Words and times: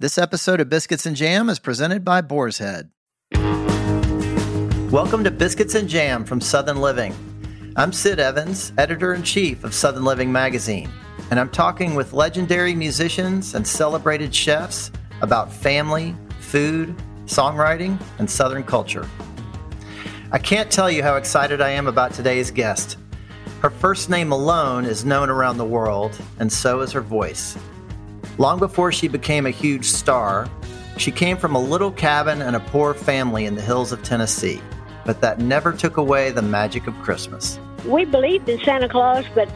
This 0.00 0.16
episode 0.16 0.62
of 0.62 0.70
Biscuits 0.70 1.04
and 1.04 1.14
Jam 1.14 1.50
is 1.50 1.58
presented 1.58 2.06
by 2.06 2.22
Boar's 2.22 2.56
Head. 2.56 2.88
Welcome 4.90 5.22
to 5.24 5.30
Biscuits 5.30 5.74
and 5.74 5.86
Jam 5.86 6.24
from 6.24 6.40
Southern 6.40 6.80
Living. 6.80 7.14
I'm 7.76 7.92
Sid 7.92 8.18
Evans, 8.18 8.72
editor 8.78 9.12
in 9.12 9.22
chief 9.22 9.62
of 9.62 9.74
Southern 9.74 10.06
Living 10.06 10.32
magazine, 10.32 10.88
and 11.30 11.38
I'm 11.38 11.50
talking 11.50 11.94
with 11.94 12.14
legendary 12.14 12.74
musicians 12.74 13.54
and 13.54 13.68
celebrated 13.68 14.34
chefs 14.34 14.90
about 15.20 15.52
family, 15.52 16.16
food, 16.38 16.96
songwriting, 17.26 18.00
and 18.18 18.30
Southern 18.30 18.64
culture. 18.64 19.06
I 20.32 20.38
can't 20.38 20.70
tell 20.70 20.90
you 20.90 21.02
how 21.02 21.16
excited 21.16 21.60
I 21.60 21.72
am 21.72 21.86
about 21.86 22.14
today's 22.14 22.50
guest. 22.50 22.96
Her 23.60 23.68
first 23.68 24.08
name 24.08 24.32
alone 24.32 24.86
is 24.86 25.04
known 25.04 25.28
around 25.28 25.58
the 25.58 25.66
world, 25.66 26.18
and 26.38 26.50
so 26.50 26.80
is 26.80 26.90
her 26.92 27.02
voice. 27.02 27.58
Long 28.38 28.58
before 28.58 28.92
she 28.92 29.08
became 29.08 29.46
a 29.46 29.50
huge 29.50 29.86
star, 29.86 30.48
she 30.96 31.10
came 31.10 31.36
from 31.36 31.54
a 31.54 31.60
little 31.60 31.90
cabin 31.90 32.42
and 32.42 32.56
a 32.56 32.60
poor 32.60 32.94
family 32.94 33.46
in 33.46 33.54
the 33.54 33.62
hills 33.62 33.92
of 33.92 34.02
Tennessee, 34.02 34.60
but 35.04 35.20
that 35.20 35.38
never 35.38 35.72
took 35.72 35.96
away 35.96 36.30
the 36.30 36.42
magic 36.42 36.86
of 36.86 36.94
Christmas. 37.00 37.58
We 37.86 38.04
believed 38.04 38.48
in 38.48 38.60
Santa 38.60 38.88
Claus, 38.88 39.24
but 39.34 39.48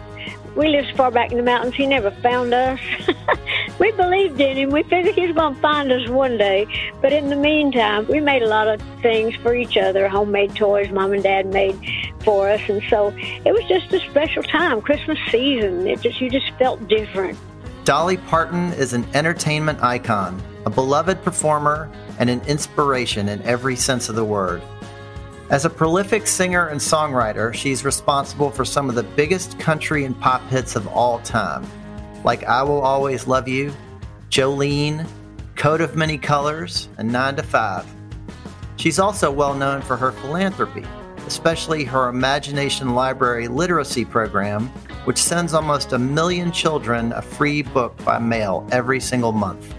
we 0.56 0.68
lived 0.68 0.96
far 0.96 1.10
back 1.10 1.32
in 1.32 1.36
the 1.36 1.42
mountains, 1.42 1.74
he 1.74 1.86
never 1.86 2.10
found 2.10 2.54
us. 2.54 2.78
we 3.78 3.90
believed 3.92 4.40
in 4.40 4.56
him. 4.56 4.70
We 4.70 4.84
figured 4.84 5.14
he 5.14 5.26
was 5.26 5.34
going 5.34 5.54
to 5.54 5.60
find 5.60 5.90
us 5.90 6.08
one 6.08 6.38
day. 6.38 6.66
But 7.00 7.12
in 7.12 7.28
the 7.28 7.36
meantime, 7.36 8.06
we 8.06 8.20
made 8.20 8.42
a 8.42 8.46
lot 8.46 8.68
of 8.68 8.80
things 9.02 9.34
for 9.36 9.54
each 9.54 9.76
other 9.76 10.08
homemade 10.08 10.54
toys 10.54 10.90
mom 10.92 11.12
and 11.12 11.22
dad 11.22 11.46
made 11.46 11.78
for 12.20 12.48
us. 12.48 12.60
And 12.68 12.82
so 12.88 13.12
it 13.16 13.52
was 13.52 13.64
just 13.68 13.92
a 13.92 14.00
special 14.08 14.42
time, 14.44 14.80
Christmas 14.80 15.18
season. 15.30 15.86
It 15.88 16.00
just, 16.00 16.20
you 16.20 16.30
just 16.30 16.50
felt 16.52 16.86
different. 16.88 17.36
Dolly 17.84 18.16
Parton 18.16 18.72
is 18.72 18.94
an 18.94 19.06
entertainment 19.12 19.82
icon, 19.82 20.42
a 20.64 20.70
beloved 20.70 21.22
performer, 21.22 21.90
and 22.18 22.30
an 22.30 22.40
inspiration 22.46 23.28
in 23.28 23.42
every 23.42 23.76
sense 23.76 24.08
of 24.08 24.14
the 24.14 24.24
word. 24.24 24.62
As 25.50 25.66
a 25.66 25.70
prolific 25.70 26.26
singer 26.26 26.68
and 26.68 26.80
songwriter, 26.80 27.52
she's 27.52 27.84
responsible 27.84 28.50
for 28.50 28.64
some 28.64 28.88
of 28.88 28.94
the 28.94 29.02
biggest 29.02 29.58
country 29.58 30.06
and 30.06 30.18
pop 30.18 30.40
hits 30.48 30.76
of 30.76 30.88
all 30.88 31.18
time, 31.18 31.62
like 32.24 32.42
I 32.44 32.62
Will 32.62 32.80
Always 32.80 33.26
Love 33.26 33.48
You, 33.48 33.70
Jolene, 34.30 35.06
Coat 35.54 35.82
of 35.82 35.94
Many 35.94 36.16
Colors, 36.16 36.88
and 36.96 37.12
9 37.12 37.36
to 37.36 37.42
5. 37.42 37.86
She's 38.76 38.98
also 38.98 39.30
well 39.30 39.52
known 39.52 39.82
for 39.82 39.98
her 39.98 40.12
philanthropy, 40.12 40.86
especially 41.26 41.84
her 41.84 42.08
Imagination 42.08 42.94
Library 42.94 43.46
literacy 43.46 44.06
program, 44.06 44.72
which 45.04 45.18
sends 45.18 45.54
almost 45.54 45.92
a 45.92 45.98
million 45.98 46.50
children 46.50 47.12
a 47.12 47.22
free 47.22 47.62
book 47.62 47.96
by 48.04 48.18
mail 48.18 48.66
every 48.72 49.00
single 49.00 49.32
month. 49.32 49.74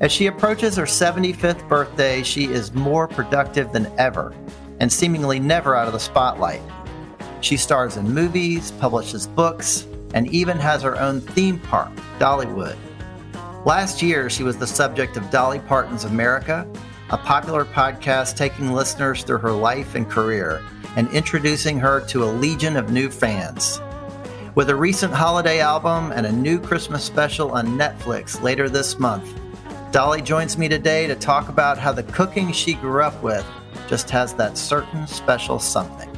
As 0.00 0.10
she 0.10 0.26
approaches 0.26 0.76
her 0.76 0.84
75th 0.84 1.68
birthday, 1.68 2.22
she 2.22 2.44
is 2.44 2.72
more 2.72 3.06
productive 3.06 3.72
than 3.72 3.92
ever 3.98 4.34
and 4.80 4.90
seemingly 4.90 5.38
never 5.38 5.76
out 5.76 5.86
of 5.86 5.92
the 5.92 6.00
spotlight. 6.00 6.62
She 7.42 7.56
stars 7.56 7.96
in 7.96 8.12
movies, 8.12 8.70
publishes 8.72 9.26
books, 9.26 9.86
and 10.14 10.26
even 10.32 10.58
has 10.58 10.82
her 10.82 10.98
own 10.98 11.20
theme 11.20 11.58
park, 11.58 11.90
Dollywood. 12.18 12.76
Last 13.64 14.00
year, 14.00 14.30
she 14.30 14.42
was 14.42 14.56
the 14.56 14.66
subject 14.66 15.16
of 15.16 15.30
Dolly 15.30 15.58
Parton's 15.60 16.04
America, 16.04 16.66
a 17.10 17.18
popular 17.18 17.64
podcast 17.64 18.36
taking 18.36 18.72
listeners 18.72 19.22
through 19.22 19.38
her 19.38 19.52
life 19.52 19.94
and 19.94 20.08
career 20.08 20.62
and 20.96 21.08
introducing 21.12 21.78
her 21.78 22.00
to 22.06 22.24
a 22.24 22.26
legion 22.26 22.76
of 22.76 22.90
new 22.90 23.10
fans. 23.10 23.80
With 24.56 24.68
a 24.68 24.74
recent 24.74 25.14
holiday 25.14 25.60
album 25.60 26.10
and 26.10 26.26
a 26.26 26.32
new 26.32 26.58
Christmas 26.58 27.04
special 27.04 27.52
on 27.52 27.78
Netflix 27.78 28.42
later 28.42 28.68
this 28.68 28.98
month, 28.98 29.32
Dolly 29.92 30.20
joins 30.20 30.58
me 30.58 30.68
today 30.68 31.06
to 31.06 31.14
talk 31.14 31.48
about 31.48 31.78
how 31.78 31.92
the 31.92 32.02
cooking 32.02 32.50
she 32.50 32.74
grew 32.74 33.00
up 33.00 33.22
with 33.22 33.46
just 33.86 34.10
has 34.10 34.34
that 34.34 34.58
certain 34.58 35.06
special 35.06 35.60
something. 35.60 36.10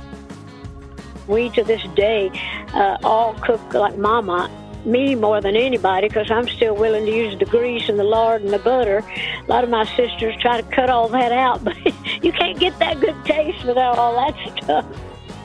We 1.29 1.51
to 1.51 1.63
this 1.63 1.83
day 1.95 2.31
uh, 2.73 2.97
all 3.05 3.35
cook 3.35 3.75
like 3.75 3.99
Mama 3.99 4.51
me 4.87 5.15
more 5.15 5.43
than 5.43 5.55
anybody 5.55 6.09
because 6.09 6.31
I'm 6.31 6.49
still 6.49 6.75
willing 6.75 7.05
to 7.05 7.13
use 7.13 7.39
the 7.39 7.45
grease 7.45 7.91
and 7.91 7.99
the 7.99 8.05
lard 8.05 8.41
and 8.41 8.51
the 8.51 8.59
butter. 8.59 9.05
A 9.41 9.45
lot 9.47 9.63
of 9.63 9.69
my 9.69 9.85
sisters 9.95 10.35
try 10.41 10.59
to 10.59 10.67
cut 10.71 10.89
all 10.89 11.09
that 11.11 11.33
out, 11.33 11.63
but 11.65 11.77
you 12.25 12.33
can't 12.33 12.59
get 12.59 12.79
that 12.79 12.99
good 12.99 13.23
taste 13.27 13.63
without 13.67 13.99
all 13.99 14.17
that 14.17 14.63
stuff. 14.65 14.87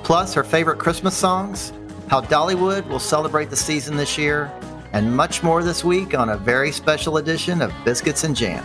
Plus, 0.03 0.33
her 0.33 0.43
favorite 0.45 0.79
Christmas 0.79 1.17
songs, 1.17 1.73
how 2.09 2.21
Dollywood 2.21 2.87
will 2.87 2.99
celebrate 2.99 3.49
the 3.49 3.55
season 3.55 3.97
this 3.97 4.17
year, 4.17 4.51
and 4.93 5.15
much 5.15 5.43
more 5.43 5.63
this 5.63 5.83
week 5.83 6.17
on 6.17 6.29
a 6.29 6.37
very 6.37 6.71
special 6.71 7.17
edition 7.17 7.61
of 7.61 7.73
Biscuits 7.83 8.23
and 8.23 8.35
Jam. 8.35 8.63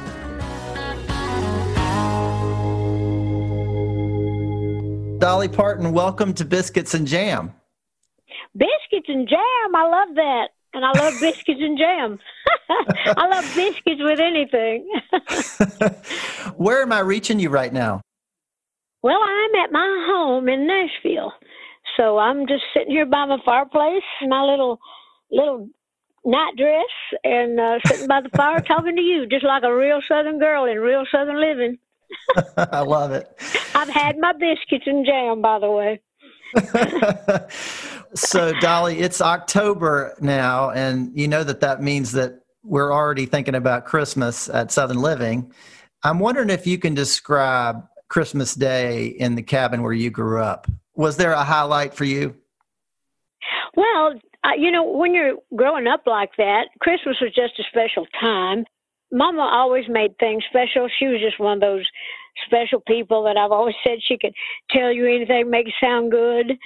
Dolly 5.19 5.49
Parton, 5.49 5.93
welcome 5.93 6.35
to 6.35 6.45
Biscuits 6.45 6.95
and 6.95 7.07
Jam. 7.07 7.53
Biscuits 8.57 9.09
and 9.09 9.29
jam, 9.29 9.75
I 9.75 9.89
love 9.89 10.15
that 10.17 10.49
and 10.75 10.85
I 10.85 10.93
love 10.99 11.15
biscuits 11.21 11.61
and 11.63 11.79
jam. 11.79 12.19
I 13.17 13.29
love 13.29 13.45
biscuits 13.55 14.01
with 14.01 14.21
anything. 14.21 14.91
Where 16.57 16.83
am 16.83 16.93
I 16.93 17.01
reaching 17.01 17.39
you 17.39 17.51
right 17.51 17.73
now? 17.73 18.01
Well, 19.03 19.19
I'm 19.21 19.65
at 19.65 19.73
my 19.73 20.07
home 20.09 20.49
in 20.49 20.67
Nashville. 20.67 21.33
So 21.97 22.19
I'm 22.19 22.47
just 22.47 22.63
sitting 22.75 22.91
here 22.91 23.07
by 23.07 23.27
my 23.27 23.39
fireplace, 23.45 24.03
my 24.27 24.43
little 24.43 24.79
little 25.31 25.69
night 26.25 26.55
dress, 26.57 27.21
and 27.25 27.59
uh, 27.59 27.79
sitting 27.87 28.07
by 28.07 28.21
the 28.21 28.31
fire 28.31 28.61
talking 28.67 28.97
to 28.97 29.03
you, 29.03 29.27
just 29.27 29.45
like 29.45 29.63
a 29.63 29.75
real 29.75 30.01
Southern 30.09 30.39
girl 30.39 30.65
in 30.67 30.79
real 30.79 31.05
Southern 31.11 31.41
living. 31.41 31.79
I 32.57 32.81
love 32.81 33.13
it. 33.13 33.29
I've 33.75 33.89
had 33.89 34.19
my 34.19 34.33
biscuits 34.33 34.85
and 34.87 35.07
jam, 35.07 35.41
by 35.41 35.59
the 35.59 35.71
way. 35.71 36.01
so, 38.15 38.53
Dolly, 38.61 38.99
it's 38.99 39.23
October 39.23 40.15
now, 40.21 40.71
and 40.71 41.11
you 41.19 41.27
know 41.29 41.43
that 41.45 41.61
that 41.61 41.83
means 41.83 42.13
that 42.13 42.41
we're 42.63 42.93
already 42.93 43.27
thinking 43.27 43.55
about 43.55 43.87
Christmas 43.87 44.49
at 44.51 44.71
Southern 44.71 44.99
Living. 45.01 45.53
I'm 46.05 46.19
wondering 46.19 46.51
if 46.51 46.67
you 46.67 46.79
can 46.79 46.95
describe 46.95 47.85
Christmas 48.13 48.55
Day 48.55 49.07
in 49.07 49.37
the 49.37 49.43
cabin 49.43 49.83
where 49.83 49.95
you 49.95 50.11
grew 50.11 50.43
up. 50.43 50.67
Was 50.95 51.17
there 51.17 51.33
a 51.33 51.43
highlight 51.43 51.95
for 51.95 52.05
you? 52.05 52.37
Well, 53.75 54.13
uh, 54.45 54.51
you 54.59 54.71
know, 54.71 54.85
when 54.85 55.15
you're 55.15 55.37
growing 55.57 55.87
up 55.87 56.03
like 56.07 56.29
that, 56.37 56.65
Christmas 56.81 57.17
was 57.23 57.33
just 57.35 57.59
a 57.59 57.63
special 57.71 58.07
time. 58.21 58.67
Mama 59.11 59.41
always 59.41 59.87
made 59.89 60.11
things 60.19 60.45
special. 60.51 60.91
She 60.99 61.07
was 61.07 61.23
just 61.23 61.41
one 61.41 61.55
of 61.55 61.61
those 61.63 61.87
special 62.45 62.83
people 62.87 63.25
that 63.25 63.39
I've 63.39 63.51
always 63.51 63.77
said 63.83 63.97
she 64.07 64.19
could 64.19 64.35
tell 64.71 64.93
you 64.93 65.07
anything, 65.07 65.49
make 65.49 65.69
it 65.69 65.75
sound 65.81 66.11
good 66.11 66.59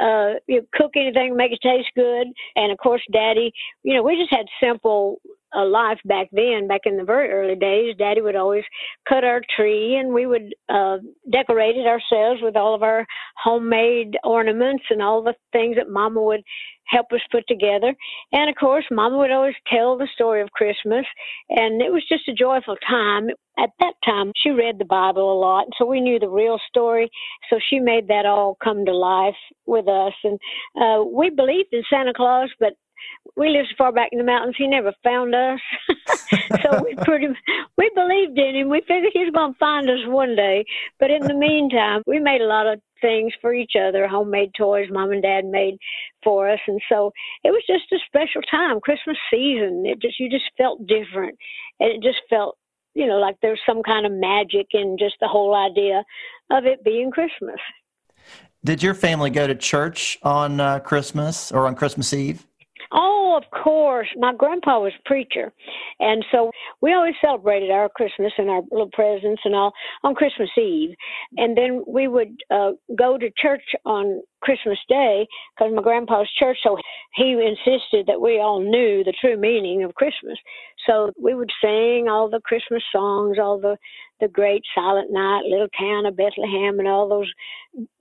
uh, 0.00 0.34
you 0.46 0.66
cook 0.74 0.92
anything, 0.96 1.36
make 1.36 1.52
it 1.52 1.60
taste 1.62 1.90
good. 1.94 2.26
And 2.56 2.72
of 2.72 2.78
course, 2.78 3.02
Daddy, 3.12 3.52
you 3.82 3.94
know, 3.94 4.02
we 4.02 4.16
just 4.16 4.32
had 4.32 4.46
simple 4.60 5.20
uh, 5.56 5.66
life 5.66 5.98
back 6.04 6.28
then, 6.32 6.68
back 6.68 6.82
in 6.84 6.96
the 6.96 7.04
very 7.04 7.30
early 7.30 7.56
days. 7.56 7.96
Daddy 7.98 8.20
would 8.20 8.36
always 8.36 8.64
cut 9.08 9.24
our 9.24 9.40
tree, 9.56 9.96
and 9.96 10.12
we 10.12 10.26
would 10.26 10.54
uh, 10.68 10.98
decorate 11.30 11.76
it 11.76 11.86
ourselves 11.86 12.40
with 12.42 12.56
all 12.56 12.74
of 12.74 12.82
our 12.82 13.06
homemade 13.42 14.16
ornaments 14.24 14.84
and 14.90 15.02
all 15.02 15.22
the 15.22 15.34
things 15.52 15.76
that 15.76 15.88
Mama 15.90 16.22
would 16.22 16.42
help 16.86 17.06
us 17.12 17.20
put 17.30 17.44
together. 17.48 17.94
And 18.32 18.50
of 18.50 18.56
course, 18.56 18.84
Mama 18.90 19.18
would 19.18 19.30
always 19.30 19.54
tell 19.72 19.96
the 19.96 20.08
story 20.14 20.42
of 20.42 20.50
Christmas, 20.50 21.06
and 21.48 21.80
it 21.80 21.92
was 21.92 22.02
just 22.08 22.28
a 22.28 22.34
joyful 22.34 22.76
time. 22.88 23.28
At 23.58 23.70
that 23.80 23.94
time, 24.04 24.32
she 24.36 24.50
read 24.50 24.78
the 24.78 24.84
Bible 24.84 25.32
a 25.32 25.38
lot, 25.38 25.66
so 25.76 25.84
we 25.84 26.00
knew 26.00 26.18
the 26.18 26.28
real 26.28 26.58
story. 26.68 27.10
So 27.48 27.58
she 27.68 27.78
made 27.78 28.08
that 28.08 28.26
all 28.26 28.56
come 28.62 28.84
to 28.86 28.92
life 28.92 29.34
with 29.66 29.86
us. 29.88 30.14
And 30.24 30.38
uh, 30.80 31.04
we 31.04 31.30
believed 31.30 31.68
in 31.72 31.82
Santa 31.90 32.12
Claus, 32.14 32.50
but 32.58 32.72
we 33.36 33.48
lived 33.48 33.74
far 33.76 33.92
back 33.92 34.08
in 34.12 34.18
the 34.18 34.24
mountains, 34.24 34.56
he 34.58 34.66
never 34.66 34.92
found 35.02 35.34
us. 35.34 35.60
so 36.62 36.82
we 36.84 36.94
pretty 37.04 37.28
we 37.76 37.90
believed 37.94 38.38
in 38.38 38.56
him. 38.56 38.68
We 38.68 38.80
figured 38.80 39.12
he 39.12 39.24
was 39.24 39.32
going 39.34 39.52
to 39.52 39.58
find 39.58 39.88
us 39.88 40.06
one 40.06 40.36
day. 40.36 40.64
But 40.98 41.10
in 41.10 41.22
the 41.22 41.34
meantime, 41.34 42.02
we 42.06 42.18
made 42.18 42.40
a 42.40 42.46
lot 42.46 42.66
of 42.66 42.80
things 43.00 43.32
for 43.40 43.54
each 43.54 43.72
other, 43.80 44.06
homemade 44.06 44.52
toys 44.56 44.88
mom 44.90 45.12
and 45.12 45.22
dad 45.22 45.44
made 45.46 45.76
for 46.22 46.50
us, 46.50 46.60
and 46.66 46.80
so 46.88 47.12
it 47.44 47.50
was 47.50 47.62
just 47.66 47.92
a 47.92 47.98
special 48.06 48.42
time, 48.50 48.80
Christmas 48.80 49.16
season. 49.30 49.84
It 49.86 50.00
just 50.00 50.18
you 50.20 50.28
just 50.28 50.50
felt 50.58 50.86
different, 50.86 51.38
and 51.78 51.90
it 51.90 52.02
just 52.02 52.20
felt 52.28 52.56
you 52.94 53.06
know 53.06 53.18
like 53.18 53.36
there's 53.40 53.60
some 53.64 53.82
kind 53.82 54.06
of 54.06 54.12
magic 54.12 54.68
in 54.72 54.96
just 54.98 55.16
the 55.20 55.28
whole 55.28 55.54
idea 55.54 56.04
of 56.50 56.66
it 56.66 56.84
being 56.84 57.10
Christmas. 57.10 57.60
Did 58.62 58.82
your 58.82 58.92
family 58.92 59.30
go 59.30 59.46
to 59.46 59.54
church 59.54 60.18
on 60.22 60.60
uh, 60.60 60.80
Christmas 60.80 61.50
or 61.50 61.66
on 61.66 61.74
Christmas 61.74 62.12
Eve? 62.12 62.46
Oh, 62.92 63.38
of 63.40 63.62
course. 63.62 64.08
My 64.16 64.34
grandpa 64.34 64.80
was 64.80 64.92
a 64.98 65.08
preacher. 65.08 65.52
And 66.00 66.24
so 66.32 66.50
we 66.80 66.92
always 66.92 67.14
celebrated 67.20 67.70
our 67.70 67.88
Christmas 67.88 68.32
and 68.36 68.50
our 68.50 68.62
little 68.70 68.90
presents 68.92 69.42
and 69.44 69.54
all 69.54 69.72
on 70.02 70.14
Christmas 70.14 70.50
Eve. 70.58 70.94
And 71.36 71.56
then 71.56 71.84
we 71.86 72.08
would 72.08 72.34
uh, 72.50 72.72
go 72.98 73.16
to 73.16 73.30
church 73.36 73.62
on 73.84 74.22
Christmas 74.42 74.78
Day 74.88 75.26
because 75.56 75.72
my 75.74 75.82
grandpa's 75.82 76.28
church, 76.38 76.58
so 76.62 76.78
he 77.14 77.32
insisted 77.32 78.06
that 78.06 78.20
we 78.20 78.40
all 78.40 78.60
knew 78.60 79.04
the 79.04 79.14
true 79.20 79.36
meaning 79.36 79.84
of 79.84 79.94
Christmas. 79.94 80.38
So 80.88 81.12
we 81.20 81.34
would 81.34 81.50
sing 81.62 82.08
all 82.08 82.28
the 82.28 82.40
Christmas 82.40 82.82
songs, 82.92 83.36
all 83.40 83.60
the 83.60 83.76
the 84.20 84.28
great 84.28 84.62
Silent 84.74 85.10
Night, 85.10 85.44
Little 85.46 85.68
Town 85.78 86.04
of 86.04 86.14
Bethlehem, 86.14 86.78
and 86.78 86.86
all 86.86 87.08
those 87.08 87.30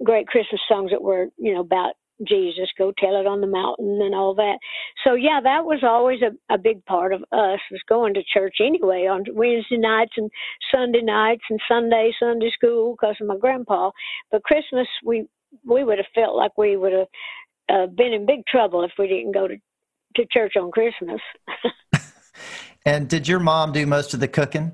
great 0.04 0.28
Christmas 0.28 0.60
songs 0.68 0.92
that 0.92 1.02
were, 1.02 1.28
you 1.38 1.54
know, 1.54 1.62
about 1.62 1.94
Jesus, 2.28 2.70
go 2.78 2.92
tell 2.98 3.20
it 3.20 3.28
on 3.28 3.42
the 3.42 3.48
mountain 3.48 4.00
and 4.02 4.14
all 4.14 4.36
that. 4.36 4.58
So 5.04 5.14
yeah, 5.14 5.40
that 5.44 5.66
was 5.66 5.80
always 5.84 6.20
a, 6.22 6.54
a 6.54 6.58
big 6.58 6.86
part 6.86 7.14
of 7.14 7.22
us 7.32 7.60
was 7.72 7.82
going 7.88 8.14
to 8.16 8.24
church 8.34 8.58
anyway 8.60 9.08
on 9.08 9.24
Wednesday 9.34 9.78
nights 9.78 10.14
and 10.18 10.30
Sunday 10.74 11.02
nights 11.02 11.44
and 11.50 11.60
Sunday 11.68 12.12
Sunday 12.20 12.52
school 12.54 12.96
because 13.00 13.16
of 13.22 13.28
my 13.28 13.38
grandpa. 13.38 13.92
But 14.32 14.44
Christmas 14.44 14.88
we 15.04 15.28
we 15.66 15.84
would 15.84 15.98
have 15.98 16.08
felt 16.14 16.36
like 16.36 16.58
we 16.58 16.78
would 16.78 16.94
have 16.94 17.08
uh, 17.70 17.88
been 17.88 18.14
in 18.14 18.26
big 18.26 18.46
trouble 18.48 18.84
if 18.84 18.92
we 18.98 19.08
didn't 19.08 19.34
go 19.34 19.48
to 19.48 19.56
to 20.16 20.26
church 20.32 20.54
on 20.56 20.72
Christmas. 20.72 21.22
and 22.86 23.08
did 23.08 23.28
your 23.28 23.40
mom 23.40 23.72
do 23.72 23.86
most 23.86 24.14
of 24.14 24.20
the 24.20 24.28
cooking? 24.28 24.74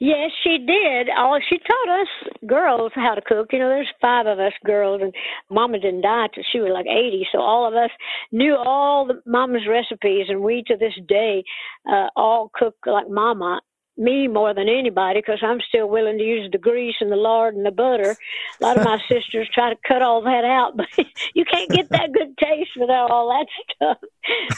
Yes, 0.00 0.30
she 0.42 0.56
did. 0.56 1.08
Oh, 1.14 1.38
she 1.46 1.58
taught 1.58 2.00
us 2.00 2.08
girls 2.46 2.90
how 2.94 3.14
to 3.14 3.20
cook. 3.20 3.48
You 3.52 3.58
know, 3.58 3.68
there's 3.68 3.92
five 4.00 4.26
of 4.26 4.38
us 4.38 4.54
girls, 4.64 5.02
and 5.02 5.14
Mama 5.50 5.78
didn't 5.78 6.00
die 6.00 6.28
till 6.34 6.42
she 6.50 6.58
was 6.58 6.70
like 6.72 6.86
80, 6.86 7.28
so 7.30 7.40
all 7.40 7.68
of 7.68 7.74
us 7.74 7.90
knew 8.32 8.56
all 8.56 9.06
the 9.06 9.20
Mama's 9.26 9.68
recipes, 9.68 10.26
and 10.30 10.40
we 10.40 10.64
to 10.68 10.76
this 10.78 10.94
day 11.06 11.44
uh, 11.86 12.08
all 12.16 12.50
cook 12.54 12.76
like 12.86 13.10
Mama 13.10 13.60
me 13.98 14.26
more 14.26 14.54
than 14.54 14.70
anybody 14.70 15.20
because 15.20 15.40
I'm 15.42 15.60
still 15.68 15.86
willing 15.86 16.16
to 16.16 16.24
use 16.24 16.48
the 16.50 16.56
grease 16.56 16.94
and 17.00 17.12
the 17.12 17.16
lard 17.16 17.54
and 17.54 17.66
the 17.66 17.70
butter. 17.70 18.16
A 18.60 18.64
lot 18.64 18.78
of 18.78 18.84
my 18.84 18.98
sisters 19.08 19.50
try 19.52 19.68
to 19.68 19.78
cut 19.86 20.00
all 20.00 20.22
that 20.22 20.44
out, 20.44 20.76
but 20.78 20.86
you 21.34 21.44
can't 21.44 21.70
get 21.70 21.90
that 21.90 22.12
good 22.12 22.38
taste 22.38 22.70
without 22.78 23.10
all 23.10 23.28
that 23.28 23.46
stuff. 23.74 23.98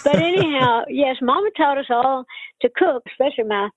But 0.05 0.17
anyhow, 0.17 0.83
yes, 0.89 1.17
Mama 1.21 1.51
taught 1.57 1.79
us 1.79 1.91
all 1.91 2.25
to 2.61 2.71
cook, 2.77 3.03
especially 3.09 3.45
my 3.45 3.71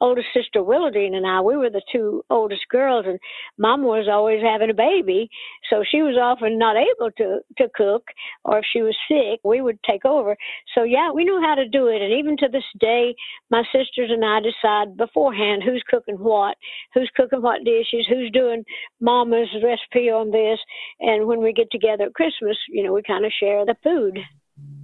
oldest 0.00 0.28
sister 0.34 0.60
Willadeene 0.60 1.14
and 1.14 1.26
I, 1.26 1.40
we 1.40 1.56
were 1.56 1.70
the 1.70 1.82
two 1.90 2.24
oldest 2.30 2.68
girls, 2.70 3.04
and 3.06 3.18
Mama 3.58 3.86
was 3.86 4.08
always 4.10 4.42
having 4.42 4.70
a 4.70 4.74
baby, 4.74 5.28
so 5.68 5.84
she 5.88 6.02
was 6.02 6.16
often 6.20 6.58
not 6.58 6.76
able 6.76 7.10
to 7.18 7.40
to 7.58 7.68
cook, 7.74 8.04
or 8.44 8.58
if 8.58 8.64
she 8.72 8.82
was 8.82 8.96
sick, 9.08 9.40
we 9.44 9.60
would 9.60 9.78
take 9.88 10.04
over. 10.04 10.36
So 10.74 10.82
yeah, 10.82 11.10
we 11.12 11.24
knew 11.24 11.40
how 11.40 11.54
to 11.54 11.68
do 11.68 11.88
it, 11.88 12.02
and 12.02 12.12
even 12.12 12.36
to 12.38 12.48
this 12.50 12.64
day, 12.78 13.14
my 13.50 13.62
sisters 13.72 14.10
and 14.10 14.24
I 14.24 14.40
decide 14.40 14.96
beforehand 14.96 15.62
who's 15.64 15.82
cooking 15.88 16.16
what, 16.16 16.56
who's 16.94 17.10
cooking 17.16 17.42
what 17.42 17.64
dishes, 17.64 18.06
who's 18.08 18.30
doing 18.32 18.64
Mama's 19.00 19.48
recipe 19.62 20.10
on 20.10 20.30
this, 20.30 20.58
and 21.00 21.26
when 21.26 21.40
we 21.40 21.52
get 21.52 21.70
together 21.70 22.04
at 22.04 22.14
Christmas, 22.14 22.56
you 22.68 22.82
know, 22.82 22.92
we 22.92 23.02
kind 23.02 23.24
of 23.24 23.32
share 23.38 23.64
the 23.64 23.76
food. 23.82 24.18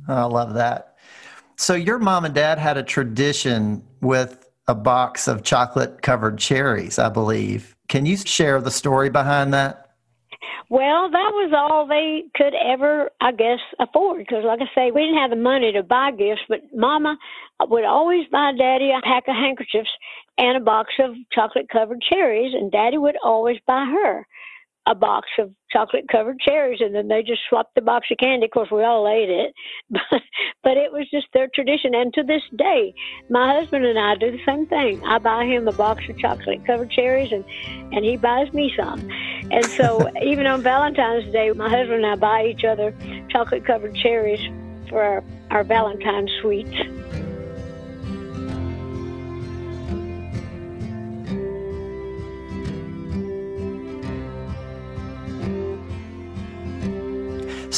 I 0.09 0.25
love 0.25 0.55
that. 0.55 0.97
So 1.57 1.75
your 1.75 1.99
mom 1.99 2.25
and 2.25 2.35
dad 2.35 2.59
had 2.59 2.77
a 2.77 2.83
tradition 2.83 3.85
with 4.01 4.44
a 4.67 4.75
box 4.75 5.29
of 5.29 5.43
chocolate 5.43 6.03
covered 6.03 6.39
cherries, 6.39 6.99
I 6.99 7.09
believe. 7.09 7.77
Can 7.89 8.07
you 8.07 8.17
share 8.17 8.61
the 8.61 8.71
story 8.71 9.11
behind 9.11 9.53
that? 9.53 9.81
Well, 10.71 11.11
that 11.11 11.31
was 11.35 11.53
all 11.55 11.87
they 11.87 12.25
could 12.35 12.55
ever, 12.55 13.11
I 13.21 13.33
guess, 13.33 13.61
afford. 13.79 14.19
Because, 14.19 14.45
like 14.45 14.61
I 14.61 14.75
say, 14.75 14.91
we 14.91 15.03
didn't 15.03 15.19
have 15.19 15.31
the 15.31 15.37
money 15.37 15.73
to 15.73 15.83
buy 15.83 16.11
gifts, 16.11 16.43
but 16.49 16.61
Mama 16.75 17.19
would 17.69 17.85
always 17.85 18.27
buy 18.33 18.53
Daddy 18.57 18.91
a 18.91 19.01
pack 19.03 19.25
of 19.29 19.35
handkerchiefs 19.37 19.91
and 20.39 20.57
a 20.57 20.61
box 20.61 20.95
of 20.99 21.15
chocolate 21.33 21.69
covered 21.71 22.01
cherries, 22.01 22.55
and 22.55 22.73
Daddy 22.73 22.99
would 22.99 23.17
always 23.23 23.59
buy 23.67 23.85
her 23.85 24.27
a 24.87 24.95
box 24.95 25.29
of 25.39 25.51
chocolate 25.71 26.05
covered 26.11 26.39
cherries 26.39 26.81
and 26.81 26.95
then 26.95 27.09
they 27.09 27.23
just 27.23 27.41
swapped 27.49 27.75
the 27.75 27.81
box 27.81 28.07
of 28.11 28.19
candy. 28.19 28.47
Of 28.47 28.53
course 28.53 28.71
we 28.71 28.83
all 28.83 29.09
ate 29.09 29.31
it 29.31 29.55
but 29.91 30.23
but 30.63 30.77
it 30.77 30.93
was 30.93 31.09
just 31.11 31.27
their 31.33 31.49
tradition. 31.55 31.95
And 31.95 32.13
to 32.15 32.23
this 32.23 32.43
day 32.57 32.95
my 33.31 33.55
husband 33.55 33.85
and 33.85 33.99
i 33.99 34.15
do 34.15 34.31
the 34.31 34.45
same 34.47 34.67
thing. 34.67 35.03
I 35.05 35.19
buy 35.19 35.45
him 35.45 35.67
a 35.69 35.73
box 35.73 36.05
of 36.09 36.19
chocolate 36.19 36.65
covered 36.67 36.91
cherries 36.91 37.33
and 37.33 37.45
and 37.93 38.05
he 38.05 38.17
buys 38.17 38.53
me 38.53 38.73
some. 38.77 39.01
And 39.51 39.65
so 39.65 40.09
even 40.23 40.47
on 40.47 40.63
valentine's 40.63 41.31
day 41.33 41.51
my 41.53 41.69
husband 41.69 42.05
and 42.05 42.07
i 42.07 42.17
buy 42.17 42.47
each 42.47 42.65
other 42.65 42.95
chocolate 43.31 43.65
covered 43.65 43.95
cherries 43.97 44.41
for 44.89 45.03
our, 45.03 45.25
our 45.51 45.65
valentine's 45.65 46.31
sweets 46.41 46.77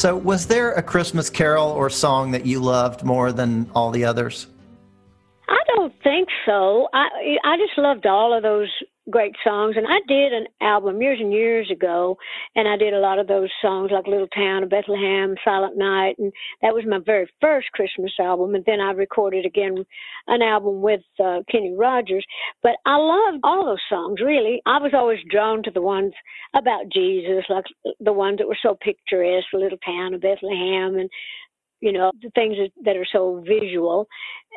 So, 0.06 0.14
was 0.14 0.46
there 0.46 0.70
a 0.70 0.84
Christmas 0.84 1.28
carol 1.28 1.68
or 1.68 1.90
song 1.90 2.30
that 2.30 2.46
you 2.46 2.60
loved 2.60 3.02
more 3.02 3.32
than 3.32 3.68
all 3.74 3.90
the 3.90 4.04
others? 4.04 4.46
I 5.48 5.58
don't 5.74 5.92
think 6.00 6.28
so. 6.46 6.86
I 6.94 7.08
I 7.42 7.56
just 7.56 7.76
loved 7.76 8.06
all 8.06 8.32
of 8.32 8.44
those 8.44 8.68
great 9.10 9.34
songs. 9.44 9.76
And 9.76 9.86
I 9.88 10.00
did 10.08 10.32
an 10.32 10.46
album 10.60 11.00
years 11.00 11.18
and 11.20 11.32
years 11.32 11.70
ago, 11.70 12.16
and 12.54 12.68
I 12.68 12.76
did 12.76 12.94
a 12.94 12.98
lot 12.98 13.18
of 13.18 13.26
those 13.26 13.50
songs 13.62 13.90
like 13.92 14.06
Little 14.06 14.28
Town 14.28 14.62
of 14.62 14.70
Bethlehem, 14.70 15.36
Silent 15.44 15.76
Night, 15.76 16.16
and 16.18 16.32
that 16.62 16.74
was 16.74 16.84
my 16.86 16.98
very 17.04 17.28
first 17.40 17.70
Christmas 17.72 18.12
album. 18.20 18.54
And 18.54 18.64
then 18.66 18.80
I 18.80 18.90
recorded 18.92 19.46
again 19.46 19.84
an 20.26 20.42
album 20.42 20.82
with 20.82 21.02
uh, 21.22 21.40
Kenny 21.50 21.74
Rogers. 21.76 22.24
But 22.62 22.76
I 22.84 22.96
loved 22.96 23.40
all 23.44 23.64
those 23.64 23.78
songs, 23.88 24.20
really. 24.20 24.60
I 24.66 24.78
was 24.78 24.92
always 24.94 25.20
drawn 25.30 25.62
to 25.64 25.70
the 25.70 25.82
ones 25.82 26.12
about 26.54 26.88
Jesus, 26.92 27.44
like 27.48 27.64
the 28.00 28.12
ones 28.12 28.38
that 28.38 28.48
were 28.48 28.58
so 28.60 28.76
picturesque, 28.80 29.52
Little 29.52 29.78
Town 29.78 30.14
of 30.14 30.20
Bethlehem, 30.20 30.96
and 30.96 31.10
you 31.80 31.92
know, 31.92 32.10
the 32.22 32.30
things 32.30 32.56
that, 32.56 32.70
that 32.84 32.96
are 32.96 33.06
so 33.10 33.44
visual. 33.46 34.08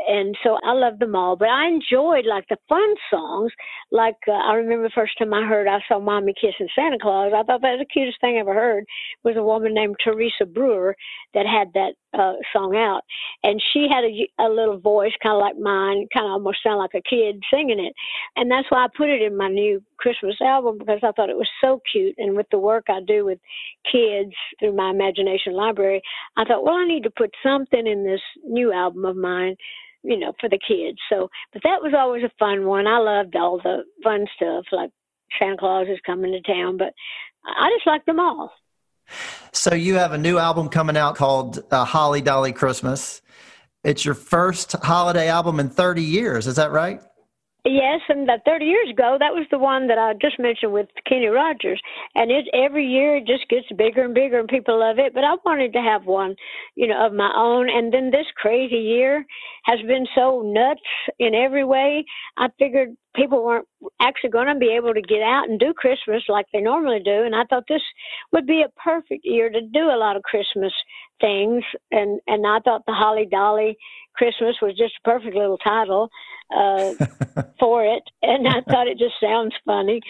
And 0.07 0.35
so 0.43 0.57
I 0.63 0.73
love 0.73 0.99
them 0.99 1.15
all. 1.15 1.35
But 1.35 1.49
I 1.49 1.67
enjoyed 1.67 2.25
like 2.25 2.47
the 2.49 2.57
fun 2.67 2.95
songs. 3.09 3.51
Like 3.91 4.15
uh, 4.27 4.31
I 4.31 4.53
remember 4.53 4.83
the 4.83 4.93
first 4.93 5.17
time 5.17 5.33
I 5.33 5.43
heard 5.43 5.67
I 5.67 5.79
saw 5.87 5.99
Mommy 5.99 6.33
kissing 6.33 6.69
Santa 6.75 6.97
Claus. 6.99 7.31
I 7.33 7.43
thought 7.43 7.61
that 7.61 7.77
was 7.77 7.79
the 7.79 7.93
cutest 7.93 8.21
thing 8.21 8.37
I 8.37 8.39
ever 8.39 8.53
heard. 8.53 8.85
Was 9.23 9.35
a 9.35 9.43
woman 9.43 9.73
named 9.73 9.97
Teresa 10.03 10.45
Brewer 10.45 10.95
that 11.33 11.45
had 11.45 11.73
that 11.73 11.93
uh, 12.17 12.33
song 12.53 12.75
out, 12.75 13.01
and 13.43 13.61
she 13.71 13.87
had 13.89 14.03
a, 14.03 14.43
a 14.43 14.49
little 14.49 14.79
voice 14.79 15.13
kind 15.21 15.35
of 15.35 15.41
like 15.41 15.57
mine, 15.59 16.07
kind 16.13 16.25
of 16.25 16.31
almost 16.31 16.63
sound 16.63 16.79
like 16.79 16.95
a 16.95 17.07
kid 17.07 17.41
singing 17.53 17.79
it. 17.79 17.93
And 18.35 18.49
that's 18.49 18.69
why 18.69 18.85
I 18.85 18.87
put 18.95 19.09
it 19.09 19.21
in 19.21 19.37
my 19.37 19.49
new 19.49 19.81
Christmas 19.97 20.35
album 20.41 20.77
because 20.77 20.99
I 21.03 21.11
thought 21.11 21.29
it 21.29 21.37
was 21.37 21.49
so 21.61 21.81
cute. 21.91 22.15
And 22.17 22.35
with 22.35 22.47
the 22.51 22.59
work 22.59 22.85
I 22.89 22.99
do 23.05 23.25
with 23.25 23.39
kids 23.91 24.33
through 24.59 24.75
my 24.75 24.89
imagination 24.89 25.53
library, 25.53 26.01
I 26.37 26.45
thought, 26.45 26.63
well, 26.63 26.75
I 26.75 26.87
need 26.87 27.03
to 27.03 27.11
put 27.11 27.31
something 27.43 27.85
in 27.85 28.03
this 28.03 28.21
new 28.45 28.71
album 28.71 29.05
of 29.05 29.15
mine 29.15 29.55
you 30.03 30.17
know, 30.17 30.33
for 30.39 30.49
the 30.49 30.59
kids. 30.65 30.97
So, 31.09 31.29
but 31.53 31.63
that 31.63 31.81
was 31.81 31.93
always 31.97 32.23
a 32.23 32.31
fun 32.39 32.65
one. 32.65 32.87
I 32.87 32.99
loved 32.99 33.35
all 33.35 33.57
the 33.57 33.83
fun 34.03 34.25
stuff 34.35 34.65
like 34.71 34.91
Santa 35.39 35.57
Claus 35.57 35.87
is 35.89 35.99
coming 36.05 36.31
to 36.31 36.41
town, 36.41 36.77
but 36.77 36.93
I 37.45 37.69
just 37.75 37.87
liked 37.87 38.05
them 38.05 38.19
all. 38.19 38.51
So 39.51 39.73
you 39.73 39.95
have 39.95 40.13
a 40.13 40.17
new 40.17 40.37
album 40.37 40.69
coming 40.69 40.95
out 40.95 41.15
called 41.15 41.59
uh, 41.71 41.83
Holly 41.83 42.21
Dolly 42.21 42.53
Christmas. 42.53 43.21
It's 43.83 44.05
your 44.05 44.13
first 44.13 44.73
holiday 44.83 45.29
album 45.29 45.59
in 45.59 45.69
30 45.69 46.03
years. 46.03 46.47
Is 46.47 46.57
that 46.57 46.71
right? 46.71 47.01
Yes, 47.69 48.01
and 48.09 48.27
that 48.27 48.45
30 48.45 48.65
years 48.65 48.89
ago, 48.89 49.17
that 49.19 49.31
was 49.31 49.45
the 49.51 49.59
one 49.59 49.87
that 49.89 49.99
I 49.99 50.13
just 50.13 50.39
mentioned 50.39 50.73
with 50.73 50.87
Kenny 51.07 51.27
Rogers. 51.27 51.79
And 52.15 52.31
it 52.31 52.47
every 52.51 52.83
year 52.87 53.17
it 53.17 53.27
just 53.27 53.47
gets 53.47 53.67
bigger 53.77 54.05
and 54.05 54.15
bigger, 54.15 54.39
and 54.39 54.49
people 54.49 54.79
love 54.79 54.97
it. 54.97 55.13
But 55.13 55.23
I 55.23 55.35
wanted 55.45 55.73
to 55.73 55.81
have 55.81 56.05
one, 56.05 56.35
you 56.73 56.87
know, 56.87 57.05
of 57.05 57.13
my 57.13 57.31
own. 57.35 57.69
And 57.69 57.93
then 57.93 58.09
this 58.09 58.25
crazy 58.37 58.77
year 58.77 59.23
has 59.65 59.79
been 59.81 60.07
so 60.15 60.41
nuts 60.43 60.81
in 61.19 61.35
every 61.35 61.63
way. 61.63 62.05
I 62.37 62.47
figured 62.57 62.95
people 63.15 63.43
weren't 63.43 63.67
actually 64.01 64.29
going 64.29 64.47
to 64.47 64.55
be 64.55 64.73
able 64.75 64.93
to 64.93 65.01
get 65.01 65.21
out 65.21 65.49
and 65.49 65.59
do 65.59 65.73
Christmas 65.73 66.23
like 66.27 66.45
they 66.53 66.61
normally 66.61 66.99
do. 67.03 67.23
And 67.23 67.35
I 67.35 67.43
thought 67.49 67.63
this 67.67 67.81
would 68.31 68.45
be 68.45 68.61
a 68.61 68.81
perfect 68.81 69.21
year 69.23 69.49
to 69.49 69.61
do 69.61 69.89
a 69.89 69.97
lot 69.97 70.15
of 70.15 70.23
Christmas 70.23 70.73
things. 71.19 71.63
And 71.91 72.19
and 72.27 72.45
I 72.45 72.59
thought 72.59 72.85
the 72.85 72.93
Holly 72.93 73.27
Dolly 73.29 73.77
Christmas 74.15 74.55
was 74.61 74.77
just 74.77 74.93
a 75.03 75.09
perfect 75.09 75.35
little 75.35 75.57
title 75.57 76.09
uh, 76.55 76.93
for 77.59 77.85
it, 77.85 78.03
and 78.21 78.47
I 78.47 78.61
thought 78.69 78.87
it 78.87 78.97
just 78.97 79.15
sounds 79.21 79.53
funny 79.65 80.01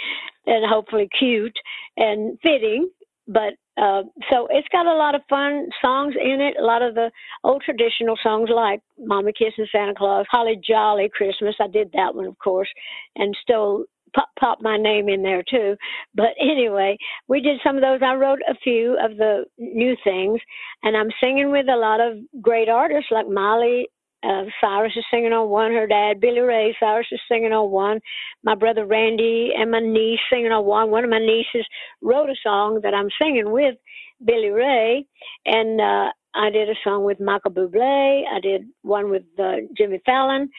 and 0.46 0.65
hopefully 0.68 1.10
cute 1.18 1.58
and 1.96 2.38
fitting. 2.41 2.89
But 3.29 3.53
uh, 3.79 4.01
so 4.29 4.48
it's 4.50 4.67
got 4.71 4.88
a 4.88 4.95
lot 4.95 5.15
of 5.15 5.21
fun 5.29 5.69
songs 5.81 6.15
in 6.19 6.41
it, 6.41 6.55
a 6.59 6.65
lot 6.65 6.81
of 6.81 6.95
the 6.95 7.12
old 7.43 7.62
traditional 7.63 8.17
songs 8.21 8.50
like 8.53 8.81
Mama 8.98 9.31
Kissing 9.31 9.67
Santa 9.71 9.93
Claus, 9.95 10.25
Holly 10.29 10.59
Jolly 10.67 11.09
Christmas. 11.13 11.55
I 11.62 11.67
did 11.67 11.91
that 11.93 12.15
one, 12.15 12.25
of 12.25 12.38
course, 12.39 12.67
and 13.15 13.38
stole 13.41 13.86
pop, 14.15 14.29
pop 14.39 14.57
my 14.62 14.77
name 14.77 15.09
in 15.09 15.21
there 15.21 15.43
too. 15.48 15.75
But 16.15 16.31
anyway, 16.41 16.98
we 17.27 17.39
did 17.39 17.59
some 17.63 17.75
of 17.75 17.83
those. 17.83 18.00
I 18.03 18.15
wrote 18.15 18.39
a 18.50 18.55
few 18.55 18.98
of 19.00 19.17
the 19.17 19.45
new 19.59 19.95
things, 20.03 20.41
and 20.83 20.98
I'm 20.98 21.12
singing 21.21 21.51
with 21.51 21.69
a 21.69 21.77
lot 21.77 22.01
of 22.01 22.17
great 22.41 22.67
artists 22.67 23.12
like 23.12 23.29
Miley 23.29 23.88
uh, 24.24 24.44
Cyrus 24.62 24.94
is 24.96 25.06
singing 25.12 25.34
on 25.34 25.50
one. 25.50 25.72
Her 25.72 25.88
dad, 25.88 26.20
Billy 26.20 26.40
Ray 26.42 26.76
Cyrus, 26.80 27.08
is 27.12 27.22
singing 27.32 27.54
on 27.54 27.72
one. 27.72 28.00
My 28.44 28.56
brother 28.56 28.86
Randy 28.86 29.52
and 29.58 29.72
my 29.72 29.80
niece 29.80 30.20
singing 30.32 30.52
on 30.52 30.66
one. 30.66 30.92
One 30.92 31.04
of 31.04 31.10
my 31.10 31.20
nieces 31.20 31.66
wrote 32.02 32.30
a 32.30 32.36
song 32.44 32.82
that 32.84 32.94
I'm 32.94 33.10
singing 33.22 33.52
with 33.52 33.76
Billy 34.24 34.50
Ray, 34.50 35.06
and 35.46 35.80
uh, 35.80 36.12
I 36.36 36.50
did 36.50 36.70
a 36.70 36.76
song 36.84 37.06
with 37.06 37.20
Michael 37.20 37.52
Bublé. 37.52 38.24
I 38.32 38.40
did 38.42 38.64
one 38.82 39.10
with 39.10 39.24
uh, 39.40 39.56
Jimmy 39.78 40.02
Fallon, 40.06 40.50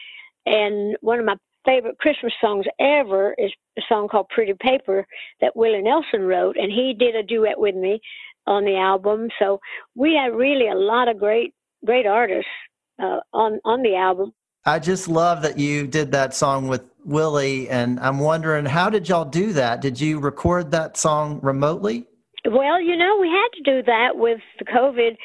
and 0.46 0.96
one 1.02 1.18
of 1.18 1.26
my 1.26 1.36
favorite 1.66 1.98
Christmas 1.98 2.32
songs 2.40 2.64
ever 2.80 3.34
is 3.36 3.52
a 3.78 3.82
song 3.88 4.08
called 4.08 4.28
Pretty 4.30 4.54
Paper 4.54 5.06
that 5.42 5.54
Willie 5.54 5.82
Nelson 5.82 6.22
wrote, 6.22 6.56
and 6.56 6.72
he 6.72 6.94
did 6.98 7.14
a 7.14 7.22
duet 7.22 7.58
with 7.60 7.74
me 7.74 8.00
on 8.46 8.64
the 8.64 8.76
album. 8.76 9.28
So 9.38 9.60
we 9.94 10.14
had 10.14 10.34
really 10.34 10.68
a 10.68 10.74
lot 10.74 11.08
of 11.08 11.18
great, 11.18 11.52
great 11.84 12.06
artists 12.06 12.48
uh, 13.00 13.20
on 13.32 13.60
on 13.64 13.82
the 13.82 13.96
album. 13.96 14.32
I 14.66 14.78
just 14.78 15.08
love 15.08 15.42
that 15.42 15.58
you 15.58 15.86
did 15.86 16.12
that 16.12 16.34
song 16.34 16.68
with 16.68 16.82
Willie, 17.04 17.68
and 17.70 17.98
I'm 18.00 18.18
wondering 18.18 18.66
how 18.66 18.90
did 18.90 19.08
y'all 19.08 19.24
do 19.24 19.52
that? 19.54 19.80
Did 19.80 20.00
you 20.00 20.18
record 20.18 20.70
that 20.72 20.96
song 20.96 21.40
remotely? 21.42 22.06
Well, 22.46 22.80
you 22.80 22.96
know, 22.96 23.18
we 23.20 23.28
had 23.28 23.48
to 23.56 23.62
do 23.62 23.82
that 23.82 24.10
with 24.14 24.40
the 24.58 24.64
COVID. 24.64 25.16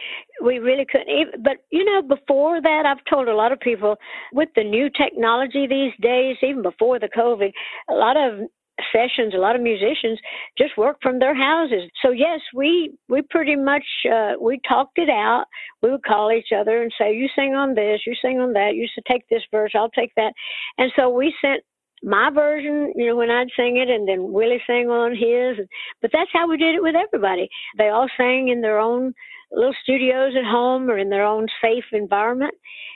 We 0.43 0.59
really 0.59 0.85
couldn't 0.85 1.09
even, 1.09 1.43
but 1.43 1.57
you 1.69 1.85
know, 1.85 2.01
before 2.01 2.61
that, 2.61 2.83
I've 2.85 3.03
told 3.09 3.29
a 3.29 3.35
lot 3.35 3.53
of 3.53 3.59
people 3.59 3.95
with 4.33 4.49
the 4.55 4.63
new 4.63 4.89
technology 4.89 5.65
these 5.67 5.93
days, 6.01 6.35
even 6.43 6.61
before 6.61 6.99
the 6.99 7.07
COVID, 7.07 7.51
a 7.89 7.93
lot 7.93 8.17
of 8.17 8.49
sessions 8.91 9.33
a 9.33 9.37
lot 9.37 9.55
of 9.55 9.61
musicians 9.61 10.19
just 10.57 10.77
work 10.77 10.97
from 11.01 11.19
their 11.19 11.35
houses 11.35 11.89
so 12.01 12.11
yes 12.11 12.39
we 12.53 12.93
we 13.07 13.21
pretty 13.29 13.55
much 13.55 13.85
uh, 14.11 14.33
we 14.39 14.59
talked 14.67 14.97
it 14.97 15.09
out 15.09 15.45
we 15.81 15.91
would 15.91 16.03
call 16.03 16.31
each 16.31 16.51
other 16.55 16.81
and 16.81 16.91
say 16.99 17.15
you 17.15 17.27
sing 17.35 17.53
on 17.55 17.73
this 17.73 18.01
you 18.05 18.13
sing 18.21 18.39
on 18.39 18.53
that 18.53 18.75
you 18.75 18.87
should 18.93 19.05
take 19.05 19.27
this 19.29 19.43
verse 19.51 19.71
i'll 19.75 19.89
take 19.89 20.13
that 20.15 20.33
and 20.77 20.91
so 20.95 21.09
we 21.09 21.33
sent 21.41 21.61
my 22.03 22.29
version, 22.29 22.93
you 22.95 23.07
know, 23.07 23.15
when 23.15 23.31
I'd 23.31 23.47
sing 23.57 23.77
it, 23.77 23.89
and 23.89 24.07
then 24.07 24.31
Willie 24.31 24.61
sang 24.67 24.89
on 24.89 25.11
his. 25.15 25.65
But 26.01 26.11
that's 26.13 26.29
how 26.31 26.47
we 26.47 26.55
did 26.55 26.75
it 26.75 26.83
with 26.83 26.95
everybody. 26.95 27.49
They 27.77 27.89
all 27.89 28.07
sang 28.15 28.49
in 28.49 28.61
their 28.61 28.79
own 28.79 29.13
little 29.51 29.75
studios 29.83 30.33
at 30.37 30.45
home 30.45 30.89
or 30.89 30.97
in 30.97 31.09
their 31.09 31.25
own 31.25 31.47
safe 31.61 31.85
environment. 31.91 32.53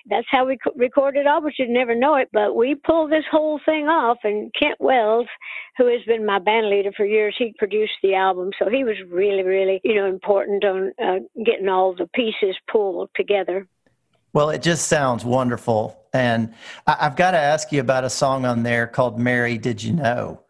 That's 0.09 0.27
how 0.31 0.45
we 0.45 0.57
recorded 0.75 1.27
all, 1.27 1.41
but 1.41 1.53
you'd 1.57 1.69
never 1.69 1.93
know 1.93 2.15
it. 2.15 2.29
But 2.33 2.55
we 2.55 2.75
pulled 2.75 3.11
this 3.11 3.25
whole 3.29 3.59
thing 3.65 3.87
off, 3.87 4.17
and 4.23 4.51
Kent 4.59 4.77
Wells, 4.79 5.27
who 5.77 5.87
has 5.87 6.01
been 6.07 6.25
my 6.25 6.39
band 6.39 6.69
leader 6.69 6.91
for 6.95 7.05
years, 7.05 7.35
he 7.37 7.53
produced 7.57 7.93
the 8.01 8.15
album, 8.15 8.51
so 8.57 8.69
he 8.69 8.83
was 8.83 8.95
really, 9.09 9.43
really, 9.43 9.81
you 9.83 9.95
know, 9.95 10.07
important 10.07 10.63
on 10.63 10.91
uh, 11.03 11.19
getting 11.45 11.69
all 11.69 11.93
the 11.93 12.07
pieces 12.13 12.55
pulled 12.71 13.09
together. 13.15 13.67
Well, 14.33 14.49
it 14.49 14.61
just 14.61 14.87
sounds 14.87 15.25
wonderful. 15.25 15.99
And 16.13 16.53
I- 16.87 16.97
have 17.03 17.15
got 17.15 17.31
to 17.31 17.37
ask 17.37 17.71
you 17.71 17.81
about 17.81 18.03
a 18.03 18.09
song 18.09 18.45
on 18.45 18.63
there 18.63 18.87
called 18.87 19.19
Mary 19.19 19.57
Did 19.57 19.83
You 19.83 19.93
Know? 19.93 20.41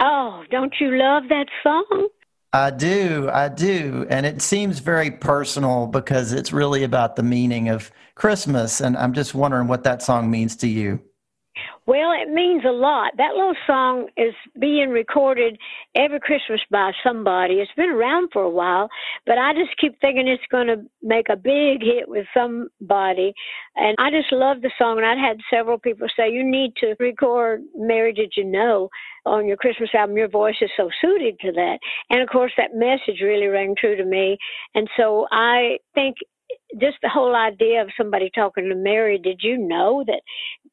Oh, 0.00 0.42
don't 0.50 0.74
you 0.80 0.96
love 0.96 1.24
that 1.28 1.46
song? 1.62 2.08
I 2.54 2.70
do. 2.70 3.28
I 3.32 3.48
do. 3.48 4.06
And 4.08 4.24
it 4.24 4.40
seems 4.40 4.78
very 4.78 5.10
personal 5.10 5.88
because 5.88 6.32
it's 6.32 6.52
really 6.52 6.84
about 6.84 7.16
the 7.16 7.22
meaning 7.24 7.68
of 7.68 7.90
Christmas. 8.14 8.80
And 8.80 8.96
I'm 8.96 9.12
just 9.12 9.34
wondering 9.34 9.66
what 9.66 9.82
that 9.82 10.02
song 10.02 10.30
means 10.30 10.54
to 10.58 10.68
you. 10.68 11.02
Well, 11.86 12.12
it 12.12 12.32
means 12.32 12.64
a 12.64 12.72
lot. 12.72 13.12
That 13.16 13.34
little 13.34 13.54
song 13.66 14.08
is 14.16 14.34
being 14.58 14.90
recorded 14.90 15.58
every 15.94 16.18
Christmas 16.18 16.60
by 16.70 16.92
somebody. 17.04 17.54
It's 17.54 17.70
been 17.76 17.90
around 17.90 18.30
for 18.32 18.42
a 18.42 18.50
while, 18.50 18.88
but 19.26 19.38
I 19.38 19.52
just 19.52 19.76
keep 19.78 20.00
thinking 20.00 20.26
it's 20.26 20.42
going 20.50 20.66
to 20.68 20.82
make 21.02 21.28
a 21.30 21.36
big 21.36 21.82
hit 21.82 22.08
with 22.08 22.26
somebody. 22.34 23.34
And 23.76 23.96
I 23.98 24.10
just 24.10 24.32
love 24.32 24.62
the 24.62 24.70
song. 24.78 24.98
And 24.98 25.06
I've 25.06 25.18
had 25.18 25.38
several 25.52 25.78
people 25.78 26.06
say, 26.16 26.30
You 26.30 26.42
need 26.42 26.74
to 26.76 26.94
record 26.98 27.62
Mary 27.76 28.12
Did 28.12 28.32
You 28.36 28.44
Know 28.44 28.88
on 29.26 29.46
your 29.46 29.56
Christmas 29.56 29.90
album. 29.94 30.16
Your 30.16 30.28
voice 30.28 30.56
is 30.60 30.70
so 30.76 30.88
suited 31.00 31.38
to 31.40 31.52
that. 31.52 31.78
And 32.10 32.22
of 32.22 32.28
course, 32.28 32.52
that 32.56 32.74
message 32.74 33.20
really 33.22 33.46
rang 33.46 33.74
true 33.78 33.96
to 33.96 34.04
me. 34.04 34.38
And 34.74 34.88
so 34.96 35.26
I 35.30 35.78
think 35.94 36.16
just 36.80 36.96
the 37.02 37.08
whole 37.08 37.34
idea 37.34 37.82
of 37.82 37.88
somebody 37.96 38.30
talking 38.34 38.68
to 38.68 38.74
Mary, 38.74 39.18
did 39.18 39.40
you 39.42 39.58
know 39.58 40.04
that 40.06 40.22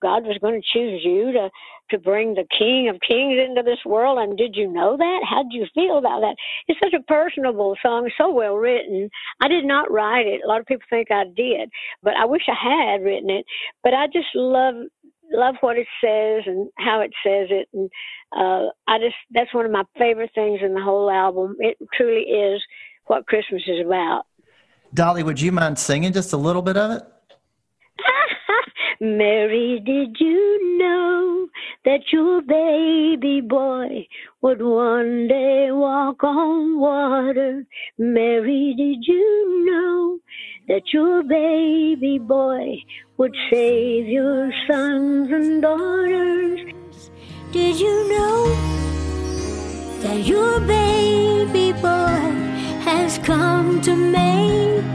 God 0.01 0.25
was 0.25 0.37
going 0.41 0.61
to 0.61 0.67
choose 0.73 1.01
you 1.03 1.31
to 1.33 1.49
to 1.91 1.97
bring 1.97 2.33
the 2.33 2.47
King 2.57 2.89
of 2.89 2.99
Kings 3.05 3.37
into 3.37 3.63
this 3.63 3.79
world? 3.85 4.17
And 4.17 4.37
did 4.37 4.55
you 4.55 4.71
know 4.71 4.95
that? 4.97 5.19
How 5.29 5.43
did 5.43 5.53
you 5.53 5.65
feel 5.73 5.97
about 5.97 6.21
that? 6.21 6.35
It's 6.67 6.79
such 6.79 6.93
a 6.93 7.03
personable 7.03 7.75
song, 7.81 8.09
so 8.17 8.31
well 8.31 8.55
written. 8.55 9.09
I 9.41 9.47
did 9.47 9.65
not 9.65 9.91
write 9.91 10.25
it. 10.25 10.41
A 10.43 10.47
lot 10.47 10.61
of 10.61 10.65
people 10.65 10.85
think 10.89 11.11
I 11.11 11.25
did, 11.35 11.69
but 12.01 12.13
I 12.15 12.25
wish 12.25 12.43
I 12.47 12.91
had 12.91 13.03
written 13.03 13.29
it. 13.29 13.45
But 13.83 13.93
I 13.93 14.07
just 14.07 14.29
love 14.35 14.75
love 15.33 15.55
what 15.61 15.77
it 15.77 15.87
says 16.03 16.43
and 16.45 16.69
how 16.77 16.99
it 16.99 17.11
says 17.23 17.47
it 17.49 17.65
and 17.73 17.89
uh 18.37 18.69
I 18.85 18.97
just 18.99 19.15
that's 19.31 19.53
one 19.53 19.65
of 19.65 19.71
my 19.71 19.83
favorite 19.97 20.31
things 20.35 20.59
in 20.61 20.73
the 20.73 20.81
whole 20.81 21.09
album. 21.09 21.55
It 21.59 21.77
truly 21.95 22.23
is 22.23 22.61
what 23.05 23.27
Christmas 23.27 23.61
is 23.65 23.85
about. 23.85 24.23
Dolly, 24.93 25.23
would 25.23 25.39
you 25.39 25.53
mind 25.53 25.79
singing 25.79 26.11
just 26.11 26.33
a 26.33 26.37
little 26.37 26.61
bit 26.61 26.75
of 26.75 26.91
it? 26.91 27.03
Mary, 29.01 29.81
did 29.85 30.15
you 30.19 30.77
know 30.77 31.47
that 31.85 32.01
your 32.11 32.41
baby 32.41 33.41
boy 33.41 34.07
would 34.41 34.61
one 34.61 35.27
day 35.27 35.71
walk 35.71 36.23
on 36.23 36.79
water? 36.79 37.65
Mary, 37.97 38.73
did 38.77 39.05
you 39.07 39.65
know 39.65 40.19
that 40.67 40.93
your 40.93 41.23
baby 41.23 42.19
boy 42.19 42.77
would 43.17 43.35
save 43.49 44.07
your 44.07 44.51
sons 44.67 45.31
and 45.31 45.61
daughters? 45.61 46.59
Did 47.51 47.79
you 47.79 48.09
know 48.09 48.81
that 50.01 50.25
your 50.25 50.59
baby 50.61 51.71
boy 51.73 52.41
has 52.81 53.17
come 53.19 53.81
to 53.81 53.95
make. 53.95 54.90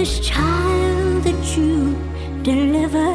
This 0.00 0.18
child 0.20 1.24
that 1.24 1.58
you 1.58 1.94
deliver 2.42 3.12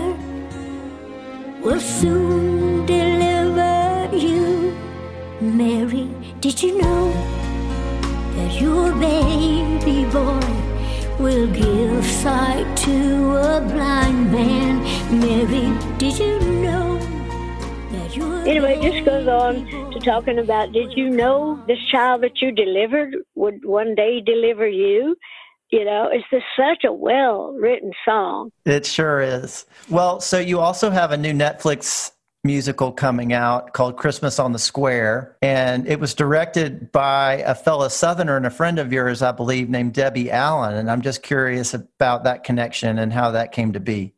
will 1.63 1.80
soon 1.80 2.86
deliver 2.86 4.15
you. 4.15 4.77
Mary, 5.42 6.08
did 6.42 6.62
you 6.62 6.80
know 6.80 7.12
that 8.36 8.62
your 8.62 8.94
baby 9.00 10.06
boy 10.13 10.46
will 11.18 11.48
give 11.48 12.06
sight 12.06 12.77
to 12.86 13.36
a 13.36 13.62
blind 13.62 14.32
man? 14.32 14.77
Mary, 15.10 15.65
did 15.98 16.20
you 16.20 16.39
know? 16.62 16.86
Anyway, 18.46 18.77
it 18.77 18.94
just 18.94 19.06
goes 19.06 19.27
on 19.27 19.65
to 19.92 20.00
talking 20.01 20.38
about 20.38 20.72
did 20.72 20.96
you 20.96 21.10
know 21.10 21.60
this 21.68 21.80
child 21.92 22.22
that 22.22 22.44
you 22.44 22.51
delivered 22.51 23.15
would 23.34 23.65
one 23.65 23.96
day 23.96 24.22
deliver 24.22 24.68
you? 24.68 25.18
You 25.72 25.84
know, 25.84 26.10
it's 26.12 26.26
just 26.30 26.46
such 26.58 26.84
a 26.84 26.94
well 26.94 27.54
written 27.54 27.92
song. 28.06 28.52
It 28.66 28.86
sure 28.86 29.22
is. 29.22 29.66
Well, 29.90 30.20
so 30.22 30.40
you 30.40 30.60
also 30.60 30.90
have 30.90 31.12
a 31.12 31.18
new 31.18 31.34
Netflix 31.34 32.12
musical 32.46 32.92
coming 32.92 33.34
out 33.34 33.74
called 33.74 33.98
Christmas 33.98 34.40
on 34.40 34.54
the 34.54 34.60
Square. 34.60 35.36
And 35.42 35.88
it 35.88 36.00
was 36.00 36.14
directed 36.14 36.92
by 36.92 37.38
a 37.46 37.56
fellow 37.56 37.90
Southerner 37.90 38.38
and 38.38 38.46
a 38.46 38.52
friend 38.52 38.80
of 38.80 38.94
yours, 38.94 39.22
I 39.22 39.32
believe, 39.32 39.70
named 39.70 39.94
Debbie 39.94 40.32
Allen. 40.32 40.76
And 40.76 40.90
I'm 40.90 41.02
just 41.02 41.24
curious 41.24 41.74
about 41.74 42.24
that 42.24 42.44
connection 42.44 43.00
and 43.00 43.12
how 43.12 43.32
that 43.32 43.52
came 43.52 43.74
to 43.74 43.80
be. 43.80 44.14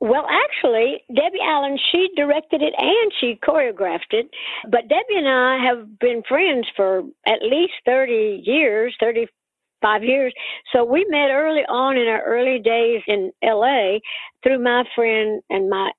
Well, 0.00 0.26
actually, 0.30 1.04
Debbie 1.14 1.42
Allen, 1.44 1.78
she 1.92 2.08
directed 2.16 2.62
it 2.62 2.72
and 2.78 3.12
she 3.20 3.38
choreographed 3.46 4.12
it. 4.12 4.30
But 4.64 4.88
Debbie 4.88 5.18
and 5.18 5.28
I 5.28 5.58
have 5.66 5.98
been 5.98 6.22
friends 6.26 6.66
for 6.74 7.02
at 7.26 7.42
least 7.42 7.74
30 7.84 8.42
years, 8.42 8.96
35 9.82 10.04
years. 10.04 10.34
So 10.72 10.84
we 10.84 11.04
met 11.08 11.30
early 11.30 11.62
on 11.68 11.96
in 11.96 12.08
our 12.08 12.22
early 12.24 12.60
days 12.60 13.02
in 13.06 13.32
LA 13.42 13.98
through 14.42 14.62
my 14.62 14.84
friend 14.94 15.42
and 15.50 15.68
my 15.68 15.90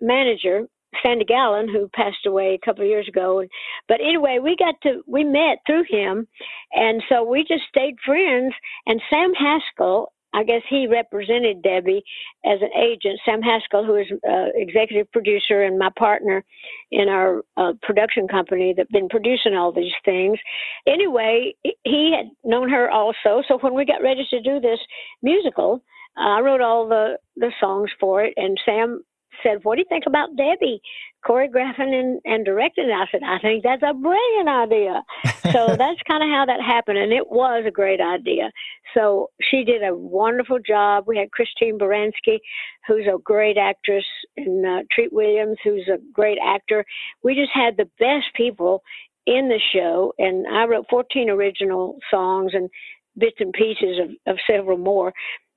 manager, 0.00 0.66
Sandy 1.02 1.24
Gallin, 1.24 1.68
who 1.68 1.88
passed 1.94 2.26
away 2.26 2.54
a 2.54 2.64
couple 2.64 2.82
of 2.82 2.88
years 2.88 3.08
ago. 3.08 3.42
But 3.88 4.00
anyway, 4.00 4.38
we 4.42 4.56
got 4.56 4.74
to 4.82 5.02
we 5.06 5.24
met 5.24 5.58
through 5.66 5.84
him, 5.88 6.26
and 6.72 7.02
so 7.08 7.24
we 7.24 7.42
just 7.42 7.64
stayed 7.68 7.96
friends. 8.04 8.54
And 8.86 9.00
Sam 9.10 9.32
Haskell 9.34 10.12
I 10.36 10.44
guess 10.44 10.60
he 10.68 10.86
represented 10.86 11.62
Debbie 11.62 12.04
as 12.44 12.58
an 12.60 12.68
agent. 12.76 13.18
Sam 13.24 13.40
Haskell, 13.40 13.86
who 13.86 13.96
is 13.96 14.06
uh, 14.28 14.48
executive 14.54 15.10
producer 15.10 15.62
and 15.62 15.78
my 15.78 15.88
partner 15.98 16.44
in 16.92 17.08
our 17.08 17.42
uh, 17.56 17.72
production 17.82 18.28
company 18.28 18.74
that's 18.76 18.90
been 18.92 19.08
producing 19.08 19.54
all 19.54 19.72
these 19.72 19.94
things. 20.04 20.38
Anyway, 20.86 21.54
he 21.62 22.14
had 22.14 22.26
known 22.44 22.68
her 22.68 22.90
also. 22.90 23.42
So 23.48 23.58
when 23.62 23.74
we 23.74 23.86
got 23.86 24.02
ready 24.02 24.26
to 24.28 24.40
do 24.42 24.60
this 24.60 24.78
musical, 25.22 25.82
I 26.18 26.40
wrote 26.40 26.60
all 26.60 26.86
the 26.86 27.16
the 27.36 27.52
songs 27.58 27.90
for 27.98 28.22
it, 28.22 28.34
and 28.36 28.58
Sam 28.64 29.02
said, 29.42 29.64
What 29.64 29.76
do 29.76 29.80
you 29.80 29.86
think 29.88 30.04
about 30.06 30.36
Debbie 30.36 30.80
choreographing 31.26 31.92
and, 31.92 32.20
and 32.24 32.44
directing? 32.44 32.90
I 32.90 33.06
said, 33.10 33.22
I 33.24 33.38
think 33.38 33.62
that's 33.62 33.82
a 33.82 33.94
brilliant 33.94 34.48
idea. 34.48 35.02
so 35.52 35.76
that's 35.76 36.00
kind 36.06 36.22
of 36.22 36.30
how 36.30 36.44
that 36.46 36.60
happened. 36.60 36.98
And 36.98 37.12
it 37.12 37.28
was 37.30 37.64
a 37.66 37.70
great 37.70 38.00
idea. 38.00 38.50
So 38.94 39.30
she 39.40 39.64
did 39.64 39.82
a 39.82 39.94
wonderful 39.94 40.58
job. 40.58 41.04
We 41.06 41.18
had 41.18 41.32
Christine 41.32 41.78
Baranski, 41.78 42.38
who's 42.86 43.06
a 43.06 43.18
great 43.22 43.58
actress, 43.58 44.04
and 44.36 44.64
uh, 44.66 44.82
Treat 44.92 45.12
Williams, 45.12 45.58
who's 45.64 45.88
a 45.88 45.98
great 46.12 46.38
actor. 46.44 46.84
We 47.22 47.34
just 47.34 47.52
had 47.52 47.76
the 47.76 47.90
best 47.98 48.26
people 48.34 48.82
in 49.26 49.48
the 49.48 49.60
show, 49.72 50.12
and 50.18 50.46
I 50.46 50.64
wrote 50.66 50.86
14 50.88 51.28
original 51.28 51.98
songs 52.10 52.52
and 52.54 52.70
bits 53.18 53.36
and 53.40 53.52
pieces 53.52 53.98
of, 54.00 54.10
of 54.32 54.38
several 54.48 54.78
more. 54.78 55.12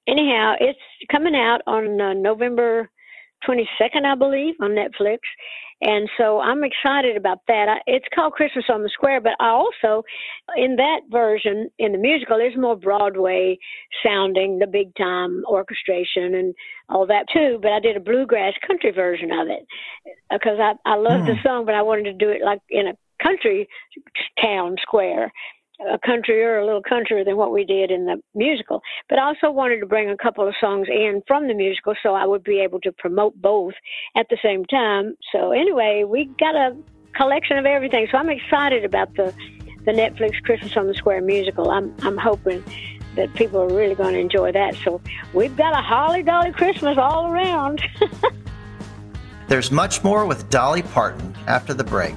Anyhow, 0.08 0.56
it's 0.60 0.80
coming 1.12 1.36
out 1.36 1.62
on 1.68 2.02
uh, 2.02 2.14
November 2.14 2.90
22nd, 3.48 4.05
I 4.05 4.15
believe, 4.15 4.55
on 4.62 4.72
Netflix. 4.72 5.19
And 5.81 6.10
so 6.17 6.41
I'm 6.41 6.63
excited 6.63 7.15
about 7.15 7.39
that. 7.48 7.69
I, 7.69 7.77
it's 7.88 8.05
called 8.13 8.34
Christmas 8.34 8.65
on 8.69 8.84
the 8.84 8.89
Square, 8.89 9.22
but 9.22 9.34
I 9.39 9.50
also, 9.50 10.03
in 10.58 10.75
that 10.75 11.01
version, 11.10 11.69
in 11.79 11.93
the 11.93 11.98
musical, 11.98 12.38
is 12.38 12.58
more 12.58 12.75
Broadway 12.75 13.58
sounding, 14.05 14.60
the 14.60 14.67
big 14.67 14.93
time 14.98 15.43
orchestration 15.48 16.36
and 16.36 16.53
all 16.89 17.08
that 17.08 17.27
too. 17.34 17.60
But 17.62 17.72
I 17.72 17.79
did 17.79 17.96
a 17.96 18.01
bluegrass 18.01 18.53
country 18.67 18.91
version 18.91 19.31
of 19.31 19.48
it 19.48 19.65
because 20.29 20.60
I, 20.60 20.74
I 20.86 20.96
love 20.96 21.22
mm. 21.22 21.27
the 21.27 21.36
hmm. 21.36 21.48
song, 21.48 21.65
but 21.65 21.75
I 21.75 21.81
wanted 21.81 22.03
to 22.05 22.13
do 22.13 22.29
it 22.29 22.43
like 22.43 22.60
in 22.69 22.88
a 22.88 22.98
country 23.24 23.67
town 24.41 24.75
square 24.81 25.31
a 25.88 25.98
country—or 26.06 26.60
a 26.60 26.66
little 26.66 26.82
countryer 26.82 27.24
than 27.24 27.38
what 27.38 27.52
we 27.52 27.64
did 27.64 27.92
in 27.92 28.06
the 28.06 28.22
musical. 28.36 28.82
But 29.08 29.20
I 29.20 29.24
also 29.24 29.52
wanted 29.52 29.80
to 29.80 29.86
bring 29.86 30.10
a 30.10 30.18
couple 30.18 30.48
of 30.48 30.54
songs 30.60 30.88
in 30.90 31.22
from 31.28 31.48
the 31.48 31.54
musical 31.54 31.94
so 32.02 32.14
I 32.16 32.26
would 32.26 32.44
be 32.44 32.60
able 32.60 32.80
to 32.82 32.92
promote 32.92 33.40
both 33.42 33.74
at 34.16 34.28
the 34.30 34.38
same 34.44 34.66
time. 34.66 35.16
So 35.32 35.52
anyway, 35.52 36.04
we 36.08 36.26
got 36.40 36.56
a 36.56 36.76
collection 37.16 37.58
of 37.58 37.66
everything. 37.66 38.08
So 38.12 38.18
I'm 38.18 38.30
excited 38.30 38.84
about 38.84 39.14
the 39.16 39.34
the 39.86 39.92
Netflix 39.92 40.42
Christmas 40.44 40.76
on 40.76 40.88
the 40.88 40.94
Square 40.94 41.22
musical. 41.22 41.72
I'm 41.72 41.96
I'm 42.02 42.18
hoping 42.18 42.64
that 43.16 43.34
people 43.34 43.60
are 43.62 43.74
really 43.74 43.96
going 43.96 44.14
to 44.14 44.20
enjoy 44.20 44.52
that. 44.52 44.76
So 44.84 45.02
we've 45.34 45.56
got 45.56 45.74
a 45.74 45.82
holly 45.82 46.24
dolly 46.24 46.52
Christmas 46.52 46.98
all 46.98 47.32
around. 47.32 47.82
There's 49.48 49.72
much 49.72 50.04
more 50.04 50.26
with 50.26 50.50
Dolly 50.50 50.84
Parton 50.84 51.36
after 51.48 51.74
the 51.74 51.84
break. 51.84 52.14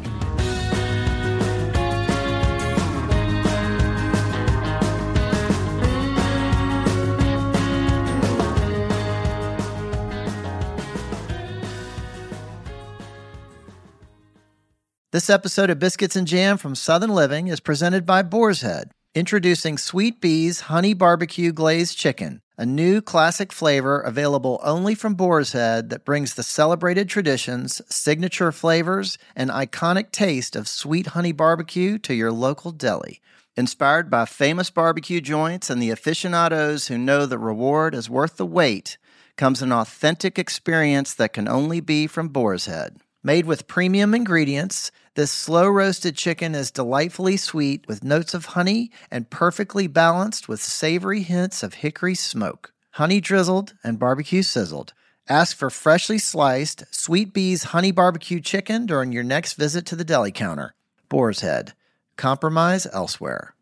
This 15.13 15.29
episode 15.29 15.69
of 15.69 15.79
Biscuits 15.79 16.17
and 16.17 16.27
Jam 16.27 16.57
from 16.57 16.75
Southern 16.75 17.11
Living 17.11 17.49
is 17.49 17.61
presented 17.61 18.07
by 18.07 18.23
Boar's 18.23 18.63
Head, 18.63 18.93
introducing 19.15 19.77
Sweet 19.77 20.23
Bee's 20.23 20.61
Honey 20.61 20.95
Barbecue 20.95 21.53
Glazed 21.53 21.99
Chicken, 21.99 22.41
a 22.57 22.65
new 22.65 23.03
classic 23.03 23.53
flavor 23.53 24.01
available 24.01 24.59
only 24.65 24.95
from 24.95 25.15
Boar's 25.15 25.53
Head 25.53 25.91
that 25.91 26.07
brings 26.07 26.33
the 26.33 26.43
celebrated 26.43 27.11
traditions, 27.11 27.83
signature 27.95 28.53
flavors, 28.53 29.19
and 29.37 29.51
iconic 29.51 30.13
taste 30.13 30.57
of 30.57 30.67
sweet 30.67 31.09
honey 31.09 31.33
barbecue 31.33 31.99
to 31.99 32.15
your 32.15 32.33
local 32.33 32.71
deli. 32.71 33.21
Inspired 33.55 34.09
by 34.09 34.25
famous 34.25 34.71
barbecue 34.71 35.21
joints 35.21 35.69
and 35.69 35.83
the 35.83 35.91
aficionados 35.91 36.89
who 36.89 36.97
know 36.97 37.27
the 37.27 37.39
reward 37.39 37.95
is 37.95 38.09
worth 38.09 38.39
the 38.39 38.47
wait, 38.47 38.97
comes 39.37 39.61
an 39.61 39.73
authentic 39.73 40.39
experience 40.39 41.13
that 41.13 41.35
can 41.35 41.49
only 41.49 41.81
be 41.83 42.07
from 42.07 42.29
Boar's 42.29 42.65
Head. 42.65 42.97
Made 43.25 43.47
with 43.47 43.69
premium 43.69 44.17
ingredients, 44.17 44.91
this 45.15 45.31
slow 45.31 45.69
roasted 45.69 46.17
chicken 46.17 46.55
is 46.55 46.71
delightfully 46.71 47.37
sweet 47.37 47.87
with 47.87 48.03
notes 48.03 48.33
of 48.33 48.47
honey 48.47 48.91
and 49.11 49.29
perfectly 49.29 49.87
balanced 49.87 50.49
with 50.49 50.63
savory 50.63 51.21
hints 51.21 51.63
of 51.63 51.75
hickory 51.75 52.15
smoke. 52.15 52.73
Honey 52.93 53.21
drizzled 53.21 53.75
and 53.85 53.99
barbecue 53.99 54.43
sizzled. 54.43 54.95
Ask 55.29 55.57
for 55.57 55.71
freshly 55.71 56.19
sliced 56.19 56.85
Sweet 56.91 57.33
Bee's 57.33 57.65
honey 57.65 57.93
barbecue 57.93 58.41
chicken 58.41 58.87
during 58.87 59.13
your 59.13 59.23
next 59.23 59.55
visit 59.55 59.85
to 59.87 59.97
the 59.97 60.05
deli 60.05 60.33
counter. 60.33 60.75
Boar's 61.09 61.41
Head. 61.41 61.75
Compromise 62.17 62.87
elsewhere. 62.93 63.55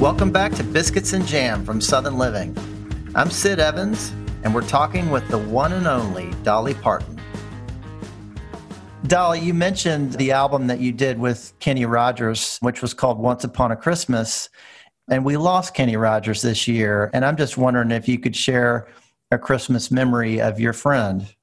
Welcome 0.00 0.30
back 0.30 0.52
to 0.54 0.64
Biscuits 0.64 1.12
and 1.12 1.26
Jam 1.26 1.64
from 1.64 1.80
Southern 1.80 2.18
Living. 2.18 2.56
I'm 3.14 3.30
Sid 3.30 3.58
Evans 3.58 4.12
and 4.42 4.54
we're 4.54 4.66
talking 4.66 5.10
with 5.10 5.26
the 5.28 5.38
one 5.38 5.72
and 5.72 5.86
only 5.86 6.32
Dolly 6.42 6.74
Parton. 6.74 7.19
Dolly, 9.06 9.40
you 9.40 9.54
mentioned 9.54 10.12
the 10.12 10.30
album 10.30 10.66
that 10.68 10.78
you 10.78 10.92
did 10.92 11.18
with 11.18 11.52
Kenny 11.58 11.84
Rogers, 11.84 12.58
which 12.60 12.82
was 12.82 12.94
called 12.94 13.18
Once 13.18 13.44
Upon 13.44 13.72
a 13.72 13.76
Christmas. 13.76 14.48
And 15.08 15.24
we 15.24 15.36
lost 15.36 15.74
Kenny 15.74 15.96
Rogers 15.96 16.42
this 16.42 16.68
year. 16.68 17.10
And 17.12 17.24
I'm 17.24 17.36
just 17.36 17.56
wondering 17.56 17.90
if 17.90 18.06
you 18.06 18.18
could 18.18 18.36
share 18.36 18.86
a 19.32 19.38
Christmas 19.38 19.90
memory 19.90 20.40
of 20.40 20.60
your 20.60 20.72
friend. 20.72 21.34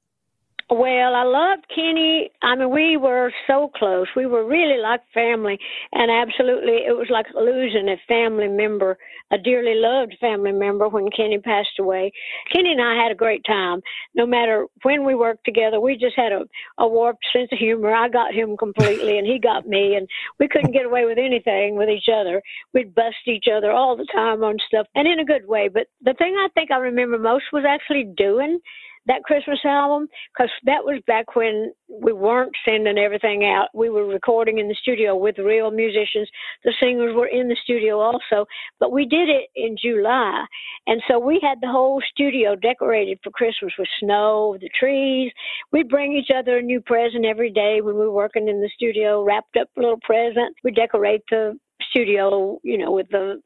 Well, 0.70 1.14
I 1.14 1.22
loved 1.22 1.66
Kenny. 1.74 2.30
I 2.42 2.54
mean, 2.54 2.68
we 2.70 2.98
were 2.98 3.32
so 3.46 3.70
close. 3.74 4.06
We 4.14 4.26
were 4.26 4.44
really 4.46 4.78
like 4.82 5.00
family, 5.14 5.58
and 5.92 6.10
absolutely, 6.10 6.84
it 6.86 6.94
was 6.94 7.06
like 7.08 7.24
losing 7.34 7.88
a 7.88 7.96
family 8.06 8.48
member, 8.48 8.98
a 9.30 9.38
dearly 9.38 9.76
loved 9.76 10.16
family 10.20 10.52
member 10.52 10.86
when 10.88 11.08
Kenny 11.10 11.38
passed 11.38 11.78
away. 11.80 12.12
Kenny 12.52 12.72
and 12.72 12.82
I 12.82 13.02
had 13.02 13.10
a 13.10 13.14
great 13.14 13.44
time. 13.46 13.80
No 14.14 14.26
matter 14.26 14.66
when 14.82 15.06
we 15.06 15.14
worked 15.14 15.46
together, 15.46 15.80
we 15.80 15.96
just 15.96 16.16
had 16.16 16.32
a, 16.32 16.42
a 16.76 16.86
warped 16.86 17.24
sense 17.32 17.48
of 17.50 17.58
humor. 17.58 17.94
I 17.94 18.10
got 18.10 18.34
him 18.34 18.54
completely, 18.58 19.16
and 19.16 19.26
he 19.26 19.38
got 19.38 19.66
me, 19.66 19.94
and 19.94 20.06
we 20.38 20.48
couldn't 20.48 20.72
get 20.72 20.84
away 20.84 21.06
with 21.06 21.16
anything 21.16 21.76
with 21.76 21.88
each 21.88 22.08
other. 22.12 22.42
We'd 22.74 22.94
bust 22.94 23.16
each 23.26 23.46
other 23.50 23.72
all 23.72 23.96
the 23.96 24.06
time 24.14 24.44
on 24.44 24.58
stuff, 24.66 24.86
and 24.94 25.08
in 25.08 25.18
a 25.18 25.24
good 25.24 25.48
way. 25.48 25.68
But 25.68 25.86
the 26.02 26.12
thing 26.12 26.34
I 26.36 26.48
think 26.52 26.70
I 26.70 26.76
remember 26.76 27.16
most 27.18 27.44
was 27.54 27.64
actually 27.66 28.12
doing 28.18 28.60
that 29.08 29.24
Christmas 29.24 29.58
album 29.64 30.06
because 30.32 30.50
that 30.64 30.84
was 30.84 31.02
back 31.06 31.34
when 31.34 31.72
we 31.88 32.12
weren't 32.12 32.52
sending 32.68 32.98
everything 32.98 33.44
out. 33.44 33.68
We 33.74 33.90
were 33.90 34.06
recording 34.06 34.58
in 34.58 34.68
the 34.68 34.76
studio 34.80 35.16
with 35.16 35.38
real 35.38 35.70
musicians. 35.70 36.28
The 36.64 36.74
singers 36.80 37.14
were 37.16 37.26
in 37.26 37.48
the 37.48 37.56
studio 37.64 38.00
also, 38.00 38.46
but 38.78 38.92
we 38.92 39.06
did 39.06 39.28
it 39.28 39.48
in 39.56 39.76
July. 39.82 40.44
And 40.86 41.02
so 41.08 41.18
we 41.18 41.40
had 41.42 41.58
the 41.60 41.72
whole 41.72 42.02
studio 42.10 42.54
decorated 42.54 43.18
for 43.24 43.30
Christmas 43.30 43.72
with 43.78 43.88
snow, 44.00 44.56
the 44.60 44.70
trees. 44.78 45.32
We'd 45.72 45.88
bring 45.88 46.12
each 46.12 46.30
other 46.34 46.58
a 46.58 46.62
new 46.62 46.80
present 46.80 47.24
every 47.24 47.50
day 47.50 47.80
when 47.80 47.94
we 47.94 48.02
were 48.02 48.12
working 48.12 48.48
in 48.48 48.60
the 48.60 48.70
studio, 48.74 49.24
wrapped 49.24 49.56
up 49.56 49.68
little 49.76 49.98
present. 50.02 50.54
We 50.62 50.70
decorate 50.70 51.22
the 51.30 51.58
studio, 51.90 52.58
you 52.62 52.78
know, 52.78 52.92
with 52.92 53.08
the 53.10 53.40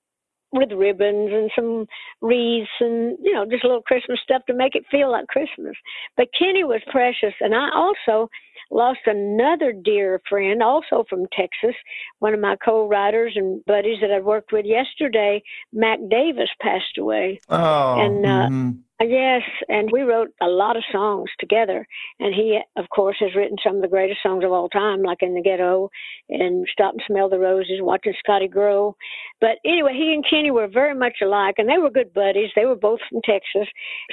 with 0.52 0.70
ribbons 0.72 1.30
and 1.32 1.50
some 1.56 1.86
wreaths 2.20 2.68
and 2.80 3.16
you 3.22 3.32
know 3.32 3.44
just 3.44 3.64
a 3.64 3.66
little 3.66 3.82
Christmas 3.82 4.20
stuff 4.22 4.42
to 4.46 4.54
make 4.54 4.74
it 4.74 4.84
feel 4.90 5.10
like 5.10 5.26
Christmas. 5.26 5.74
But 6.16 6.28
Kenny 6.38 6.64
was 6.64 6.82
precious, 6.90 7.34
and 7.40 7.54
I 7.54 7.68
also 7.74 8.28
lost 8.70 9.00
another 9.06 9.72
dear 9.72 10.20
friend, 10.28 10.62
also 10.62 11.04
from 11.08 11.26
Texas, 11.36 11.76
one 12.20 12.34
of 12.34 12.40
my 12.40 12.56
co-writers 12.64 13.32
and 13.36 13.64
buddies 13.66 13.98
that 14.00 14.10
I 14.10 14.20
worked 14.20 14.52
with 14.52 14.64
yesterday. 14.64 15.42
Mac 15.72 15.98
Davis 16.10 16.48
passed 16.60 16.98
away, 16.98 17.40
oh, 17.48 18.00
and 18.00 18.24
uh, 18.24 18.28
mm-hmm. 18.28 18.70
Yes, 19.04 19.42
and 19.68 19.90
we 19.90 20.02
wrote 20.02 20.30
a 20.40 20.46
lot 20.46 20.76
of 20.76 20.84
songs 20.92 21.30
together. 21.40 21.86
And 22.20 22.34
he, 22.34 22.60
of 22.76 22.88
course, 22.88 23.16
has 23.20 23.34
written 23.34 23.56
some 23.64 23.76
of 23.76 23.82
the 23.82 23.88
greatest 23.88 24.20
songs 24.22 24.44
of 24.44 24.52
all 24.52 24.68
time, 24.68 25.02
like 25.02 25.22
In 25.22 25.34
the 25.34 25.42
Ghetto 25.42 25.90
and 26.28 26.66
Stop 26.72 26.94
and 26.94 27.02
Smell 27.06 27.28
the 27.28 27.38
Roses, 27.38 27.80
Watching 27.80 28.14
Scotty 28.18 28.48
Grow. 28.48 28.96
But 29.40 29.58
anyway, 29.64 29.94
he 29.94 30.12
and 30.12 30.24
Kenny 30.28 30.50
were 30.50 30.68
very 30.68 30.94
much 30.94 31.16
alike, 31.22 31.56
and 31.58 31.68
they 31.68 31.78
were 31.78 31.90
good 31.90 32.12
buddies. 32.12 32.50
They 32.54 32.66
were 32.66 32.76
both 32.76 33.00
from 33.08 33.20
Texas. 33.24 33.68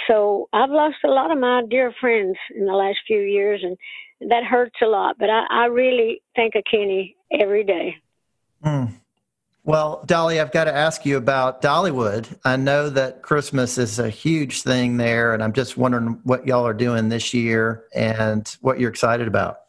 So 0.07 0.49
I've 0.53 0.71
lost 0.71 0.97
a 1.05 1.09
lot 1.09 1.31
of 1.31 1.39
my 1.39 1.63
dear 1.69 1.93
friends 1.99 2.37
in 2.55 2.65
the 2.65 2.73
last 2.73 2.99
few 3.05 3.19
years, 3.19 3.61
and 3.63 3.77
that 4.29 4.43
hurts 4.43 4.75
a 4.81 4.87
lot. 4.87 5.17
But 5.19 5.29
I, 5.29 5.45
I 5.49 5.65
really 5.65 6.21
think 6.35 6.55
of 6.55 6.63
Kenny 6.69 7.15
every 7.31 7.63
day. 7.63 7.95
Mm. 8.63 8.93
Well, 9.69 10.01
Dolly, 10.07 10.39
I've 10.39 10.51
got 10.51 10.63
to 10.63 10.75
ask 10.75 11.05
you 11.05 11.15
about 11.15 11.61
Dollywood. 11.61 12.39
I 12.43 12.55
know 12.55 12.89
that 12.89 13.21
Christmas 13.21 13.77
is 13.77 13.99
a 13.99 14.09
huge 14.09 14.63
thing 14.63 14.97
there, 14.97 15.35
and 15.35 15.43
I'm 15.43 15.53
just 15.53 15.77
wondering 15.77 16.19
what 16.23 16.47
y'all 16.47 16.65
are 16.65 16.73
doing 16.73 17.09
this 17.09 17.35
year 17.35 17.83
and 17.93 18.47
what 18.61 18.79
you're 18.79 18.89
excited 18.89 19.27
about. 19.27 19.59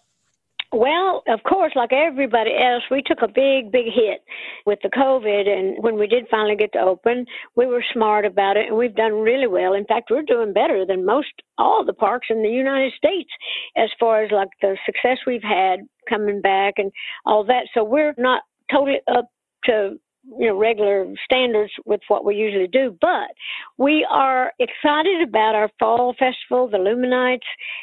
Well, 0.73 1.23
of 1.29 1.41
course, 1.43 1.73
like 1.77 1.93
everybody 1.93 2.53
else, 2.53 2.83
we 2.91 3.03
took 3.05 3.21
a 3.21 3.29
big, 3.29 3.71
big 3.71 3.93
hit 3.93 4.25
with 4.65 4.79
the 4.83 4.89
COVID. 4.89 5.47
And 5.47 5.85
when 5.85 5.99
we 5.99 6.07
did 6.07 6.25
finally 6.31 6.57
get 6.57 6.73
to 6.73 6.79
open, 6.79 7.27
we 7.55 7.67
were 7.67 7.85
smart 7.93 8.25
about 8.25 8.57
it 8.57 8.69
and 8.69 8.79
we've 8.79 8.97
done 8.97 9.21
really 9.21 9.49
well. 9.49 9.75
In 9.75 9.85
fact, 9.85 10.09
we're 10.11 10.23
doing 10.23 10.55
better 10.55 10.87
than 10.87 11.05
most 11.05 11.29
all 11.59 11.85
the 11.85 11.93
parks 11.93 12.29
in 12.31 12.43
the 12.43 12.49
United 12.49 12.95
States 12.97 13.29
as 13.77 13.91
far 14.01 14.23
as 14.25 14.31
like 14.31 14.49
the 14.63 14.79
success 14.87 15.19
we've 15.27 15.43
had 15.43 15.81
coming 16.09 16.41
back 16.41 16.75
and 16.79 16.91
all 17.27 17.45
that. 17.45 17.65
So 17.75 17.85
we're 17.85 18.15
not 18.17 18.45
totally 18.73 19.01
up 19.15 19.29
to 19.65 19.99
you 20.39 20.47
know 20.49 20.57
regular 20.57 21.07
standards 21.25 21.73
with 21.87 22.01
what 22.09 22.25
we 22.25 22.37
usually 22.37 22.69
do 22.69 22.97
but 23.01 23.31
we 23.79 24.07
are 24.11 24.53
excited 24.59 25.27
about 25.27 25.55
our 25.55 25.71
fall 25.79 26.15
festival 26.19 26.69
the 26.69 26.77
LumiNights 26.77 27.39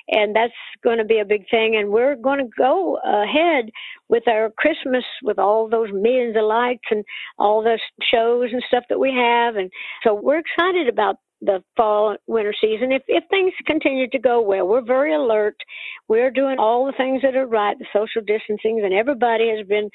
and 0.09 0.35
that's 0.35 0.53
going 0.83 0.99
to 0.99 1.05
be 1.05 1.19
a 1.19 1.25
big 1.25 1.49
thing 1.49 1.75
and 1.75 1.89
we're 1.89 2.15
going 2.15 2.39
to 2.39 2.49
go 2.57 2.99
ahead 3.03 3.69
with 4.07 4.27
our 4.27 4.51
christmas 4.57 5.03
with 5.23 5.39
all 5.39 5.67
those 5.67 5.89
millions 5.91 6.35
of 6.37 6.43
lights 6.43 6.85
and 6.91 7.03
all 7.39 7.63
the 7.63 7.79
shows 8.11 8.49
and 8.51 8.63
stuff 8.67 8.83
that 8.89 8.99
we 8.99 9.11
have 9.11 9.55
and 9.55 9.71
so 10.03 10.13
we're 10.13 10.39
excited 10.39 10.87
about 10.87 11.17
the 11.41 11.63
fall 11.75 12.15
winter 12.25 12.53
season. 12.59 12.91
If 12.91 13.03
if 13.07 13.23
things 13.29 13.53
continue 13.65 14.09
to 14.09 14.19
go 14.19 14.41
well 14.41 14.67
we're 14.67 14.81
very 14.81 15.13
alert. 15.13 15.55
We're 16.07 16.31
doing 16.31 16.57
all 16.57 16.85
the 16.85 16.93
things 16.97 17.21
that 17.21 17.35
are 17.35 17.45
right 17.45 17.77
the 17.77 17.85
social 17.93 18.21
distancing 18.25 18.81
and 18.83 18.93
everybody 18.93 19.49
has 19.55 19.67
been 19.67 19.89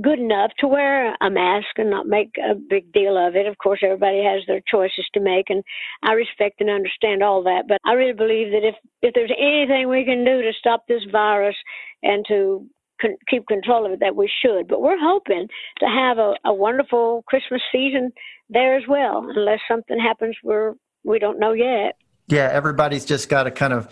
good 0.00 0.18
enough 0.18 0.50
to 0.58 0.68
wear 0.68 1.14
a 1.20 1.30
mask 1.30 1.66
and 1.76 1.90
not 1.90 2.06
make 2.06 2.30
a 2.38 2.54
big 2.54 2.92
deal 2.92 3.16
of 3.16 3.34
it. 3.36 3.46
Of 3.46 3.58
course, 3.58 3.80
everybody 3.82 4.22
has 4.22 4.42
their 4.46 4.60
choices 4.70 5.06
to 5.14 5.20
make, 5.20 5.50
and 5.50 5.62
I 6.02 6.12
respect 6.12 6.60
and 6.60 6.70
understand 6.70 7.22
all 7.22 7.42
that. 7.44 7.64
But 7.68 7.78
I 7.84 7.92
really 7.92 8.12
believe 8.12 8.52
that 8.52 8.66
if 8.66 8.74
if 9.02 9.14
there's 9.14 9.32
anything 9.38 9.88
we 9.88 10.04
can 10.04 10.24
do 10.24 10.42
to 10.42 10.52
stop 10.58 10.84
this 10.86 11.02
virus 11.10 11.56
and 12.02 12.24
to 12.28 12.66
con- 13.00 13.16
keep 13.28 13.46
control 13.46 13.86
of 13.86 13.92
it, 13.92 14.00
that 14.00 14.16
we 14.16 14.30
should. 14.42 14.68
But 14.68 14.82
we're 14.82 14.98
hoping 14.98 15.48
to 15.80 15.86
have 15.86 16.18
a, 16.18 16.34
a 16.44 16.54
wonderful 16.54 17.24
Christmas 17.26 17.62
season 17.72 18.12
there 18.48 18.76
as 18.76 18.84
well, 18.88 19.26
unless 19.34 19.60
something 19.68 19.98
happens 19.98 20.36
where 20.42 20.74
we 21.04 21.18
don't 21.18 21.38
know 21.38 21.52
yet. 21.52 21.96
Yeah, 22.28 22.48
everybody's 22.52 23.04
just 23.04 23.28
got 23.28 23.44
to 23.44 23.50
kind 23.50 23.72
of 23.72 23.88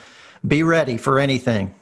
be 0.46 0.62
ready 0.62 0.96
for 0.98 1.18
anything. 1.18 1.74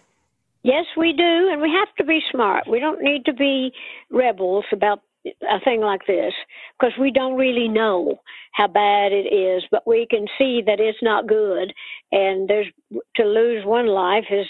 Yes, 0.64 0.86
we 0.96 1.12
do, 1.12 1.50
and 1.52 1.62
we 1.62 1.70
have 1.70 1.94
to 1.98 2.04
be 2.04 2.20
smart. 2.32 2.64
We 2.68 2.80
don't 2.80 3.02
need 3.02 3.26
to 3.26 3.34
be 3.34 3.72
rebels 4.10 4.64
about 4.72 5.00
a 5.26 5.60
thing 5.64 5.82
like 5.82 6.02
this 6.06 6.34
because 6.78 6.94
we 7.00 7.12
don't 7.12 7.38
really 7.38 7.68
know 7.68 8.16
how 8.52 8.68
bad 8.68 9.12
it 9.12 9.32
is, 9.34 9.64
but 9.70 9.86
we 9.86 10.06
can 10.10 10.26
see 10.38 10.62
that 10.66 10.80
it's 10.80 11.02
not 11.02 11.28
good. 11.28 11.72
And 12.12 12.48
there's 12.48 12.68
to 13.16 13.24
lose 13.24 13.64
one 13.66 13.88
life 13.88 14.26
is 14.30 14.46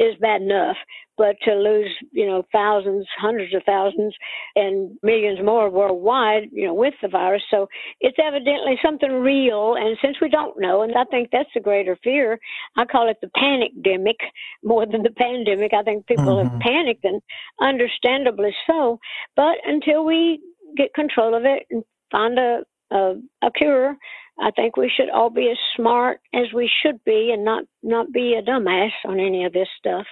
is 0.00 0.16
bad 0.20 0.42
enough, 0.42 0.76
but 1.16 1.36
to 1.44 1.54
lose, 1.54 1.90
you 2.10 2.26
know, 2.26 2.42
thousands, 2.52 3.06
hundreds 3.18 3.54
of 3.54 3.62
thousands, 3.64 4.14
and 4.56 4.96
millions 5.02 5.38
more 5.44 5.70
worldwide, 5.70 6.48
you 6.52 6.66
know, 6.66 6.74
with 6.74 6.94
the 7.02 7.08
virus. 7.08 7.42
So 7.50 7.68
it's 8.00 8.18
evidently 8.22 8.78
something 8.82 9.10
real. 9.10 9.74
And 9.76 9.96
since 10.02 10.16
we 10.20 10.28
don't 10.28 10.58
know, 10.60 10.82
and 10.82 10.94
I 10.96 11.04
think 11.04 11.28
that's 11.30 11.48
the 11.54 11.60
greater 11.60 11.96
fear, 12.02 12.38
I 12.76 12.84
call 12.84 13.08
it 13.08 13.18
the 13.20 13.30
panic 13.36 13.72
demic 13.84 14.20
more 14.64 14.86
than 14.86 15.02
the 15.02 15.10
pandemic. 15.10 15.72
I 15.74 15.82
think 15.82 16.06
people 16.06 16.36
mm-hmm. 16.36 16.48
have 16.48 16.60
panicked, 16.60 17.04
and 17.04 17.20
understandably 17.60 18.54
so. 18.66 18.98
But 19.36 19.56
until 19.64 20.04
we 20.04 20.40
get 20.76 20.94
control 20.94 21.34
of 21.34 21.44
it 21.44 21.64
and 21.70 21.84
find 22.10 22.38
a 22.38 22.60
a, 22.90 23.14
a 23.42 23.50
cure, 23.50 23.96
I 24.40 24.50
think 24.50 24.76
we 24.76 24.92
should 24.94 25.10
all 25.10 25.30
be 25.30 25.50
as 25.50 25.58
smart 25.76 26.20
as 26.34 26.52
we 26.54 26.70
should 26.82 27.02
be 27.04 27.30
and 27.32 27.44
not 27.44 27.64
not 27.82 28.12
be 28.12 28.34
a 28.34 28.42
dumbass 28.42 28.92
on 29.06 29.20
any 29.20 29.44
of 29.44 29.52
this 29.52 29.68
stuff. 29.78 30.06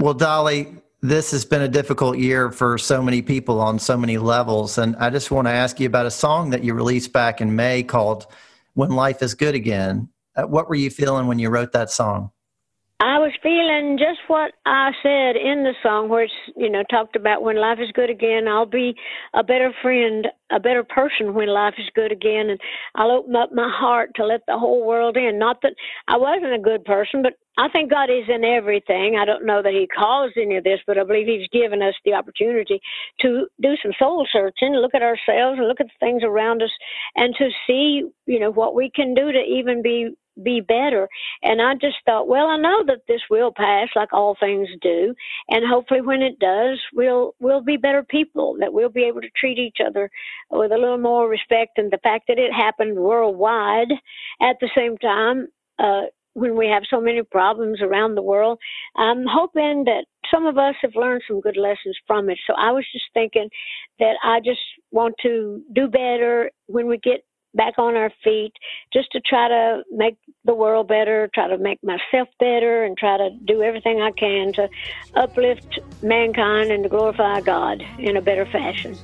Well, 0.00 0.14
Dolly, 0.14 0.76
this 1.02 1.30
has 1.30 1.44
been 1.44 1.62
a 1.62 1.68
difficult 1.68 2.18
year 2.18 2.50
for 2.50 2.78
so 2.78 3.00
many 3.00 3.22
people 3.22 3.60
on 3.60 3.78
so 3.78 3.96
many 3.96 4.18
levels, 4.18 4.76
and 4.76 4.96
I 4.96 5.08
just 5.08 5.30
want 5.30 5.46
to 5.46 5.52
ask 5.52 5.78
you 5.78 5.86
about 5.86 6.06
a 6.06 6.10
song 6.10 6.50
that 6.50 6.64
you 6.64 6.74
released 6.74 7.12
back 7.12 7.40
in 7.40 7.54
May 7.54 7.82
called 7.84 8.26
"When 8.74 8.90
Life 8.90 9.22
Is 9.22 9.34
Good 9.34 9.54
Again." 9.54 10.08
Uh, 10.34 10.42
what 10.42 10.68
were 10.68 10.74
you 10.74 10.90
feeling 10.90 11.28
when 11.28 11.38
you 11.38 11.48
wrote 11.48 11.72
that 11.72 11.90
song? 11.90 12.32
I 13.04 13.18
was 13.18 13.32
feeling 13.42 13.98
just 13.98 14.20
what 14.28 14.52
I 14.64 14.90
said 15.02 15.36
in 15.36 15.62
the 15.62 15.74
song, 15.82 16.08
where 16.08 16.22
it's 16.22 16.32
you 16.56 16.70
know 16.70 16.82
talked 16.84 17.16
about 17.16 17.42
when 17.42 17.60
life 17.60 17.78
is 17.78 17.92
good 17.92 18.08
again. 18.08 18.48
I'll 18.48 18.64
be 18.64 18.94
a 19.34 19.44
better 19.44 19.74
friend, 19.82 20.26
a 20.50 20.58
better 20.58 20.82
person 20.82 21.34
when 21.34 21.48
life 21.48 21.74
is 21.76 21.90
good 21.94 22.12
again, 22.12 22.48
and 22.48 22.58
I'll 22.94 23.10
open 23.10 23.36
up 23.36 23.52
my 23.52 23.70
heart 23.70 24.12
to 24.14 24.24
let 24.24 24.40
the 24.46 24.58
whole 24.58 24.86
world 24.86 25.18
in. 25.18 25.38
Not 25.38 25.60
that 25.60 25.74
I 26.08 26.16
wasn't 26.16 26.54
a 26.54 26.58
good 26.58 26.82
person, 26.86 27.20
but 27.20 27.34
I 27.58 27.68
think 27.68 27.90
God 27.90 28.08
is 28.08 28.24
in 28.26 28.42
everything. 28.42 29.16
I 29.20 29.26
don't 29.26 29.44
know 29.44 29.60
that 29.60 29.74
He 29.74 29.86
caused 29.86 30.38
any 30.38 30.56
of 30.56 30.64
this, 30.64 30.80
but 30.86 30.96
I 30.96 31.04
believe 31.04 31.26
He's 31.26 31.48
given 31.52 31.82
us 31.82 31.94
the 32.06 32.14
opportunity 32.14 32.80
to 33.20 33.46
do 33.60 33.76
some 33.82 33.92
soul 33.98 34.26
searching, 34.32 34.72
look 34.72 34.94
at 34.94 35.02
ourselves, 35.02 35.58
and 35.58 35.68
look 35.68 35.82
at 35.82 35.88
the 35.88 36.00
things 36.00 36.22
around 36.24 36.62
us, 36.62 36.72
and 37.16 37.34
to 37.36 37.50
see 37.66 38.04
you 38.24 38.40
know 38.40 38.50
what 38.50 38.74
we 38.74 38.90
can 38.94 39.12
do 39.12 39.30
to 39.30 39.40
even 39.40 39.82
be 39.82 40.16
be 40.42 40.60
better. 40.60 41.08
And 41.42 41.62
I 41.62 41.74
just 41.74 41.96
thought, 42.06 42.28
well, 42.28 42.46
I 42.46 42.56
know 42.56 42.84
that 42.86 43.02
this 43.08 43.20
will 43.30 43.52
pass 43.56 43.88
like 43.94 44.12
all 44.12 44.36
things 44.38 44.68
do, 44.80 45.14
and 45.48 45.64
hopefully 45.68 46.00
when 46.00 46.22
it 46.22 46.38
does, 46.38 46.80
we'll 46.92 47.34
we'll 47.40 47.62
be 47.62 47.76
better 47.76 48.02
people, 48.02 48.56
that 48.60 48.72
we'll 48.72 48.88
be 48.88 49.04
able 49.04 49.20
to 49.20 49.30
treat 49.36 49.58
each 49.58 49.78
other 49.84 50.10
with 50.50 50.72
a 50.72 50.78
little 50.78 50.98
more 50.98 51.28
respect 51.28 51.78
and 51.78 51.90
the 51.90 51.98
fact 52.02 52.24
that 52.28 52.38
it 52.38 52.52
happened 52.52 52.96
worldwide 52.98 53.92
at 54.42 54.56
the 54.60 54.70
same 54.76 54.96
time 54.98 55.48
uh 55.78 56.02
when 56.34 56.56
we 56.56 56.66
have 56.66 56.82
so 56.90 57.00
many 57.00 57.22
problems 57.22 57.80
around 57.80 58.14
the 58.14 58.22
world. 58.22 58.58
I'm 58.96 59.24
hoping 59.26 59.84
that 59.84 60.04
some 60.32 60.46
of 60.46 60.58
us 60.58 60.74
have 60.82 60.96
learned 60.96 61.22
some 61.26 61.40
good 61.40 61.56
lessons 61.56 61.96
from 62.06 62.28
it. 62.28 62.38
So 62.46 62.54
I 62.58 62.72
was 62.72 62.84
just 62.92 63.04
thinking 63.14 63.48
that 64.00 64.16
I 64.22 64.40
just 64.40 64.60
want 64.90 65.14
to 65.22 65.62
do 65.72 65.86
better 65.88 66.50
when 66.66 66.88
we 66.88 66.98
get 66.98 67.24
back 67.54 67.78
on 67.78 67.96
our 67.96 68.10
feet 68.22 68.52
just 68.92 69.10
to 69.12 69.20
try 69.20 69.48
to 69.48 69.82
make 69.92 70.16
the 70.44 70.54
world 70.54 70.88
better, 70.88 71.30
try 71.34 71.48
to 71.48 71.58
make 71.58 71.82
myself 71.82 72.28
better, 72.38 72.84
and 72.84 72.96
try 72.96 73.16
to 73.16 73.30
do 73.44 73.62
everything 73.62 74.00
I 74.00 74.10
can 74.10 74.52
to 74.54 74.68
uplift 75.14 75.78
mankind 76.02 76.70
and 76.70 76.82
to 76.82 76.88
glorify 76.88 77.40
God 77.40 77.82
in 77.98 78.16
a 78.16 78.22
better 78.22 78.46
fashion. 78.46 78.96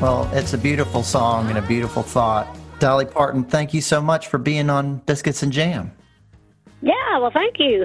Well, 0.00 0.30
it's 0.32 0.54
a 0.54 0.58
beautiful 0.58 1.02
song 1.02 1.50
and 1.50 1.58
a 1.58 1.62
beautiful 1.62 2.02
thought. 2.02 2.56
Dolly 2.78 3.04
Parton, 3.04 3.44
thank 3.44 3.74
you 3.74 3.82
so 3.82 4.00
much 4.00 4.28
for 4.28 4.38
being 4.38 4.70
on 4.70 4.96
Biscuits 5.04 5.42
and 5.42 5.52
Jam. 5.52 5.92
Yeah, 6.80 7.18
well, 7.18 7.30
thank 7.30 7.58
you. 7.58 7.84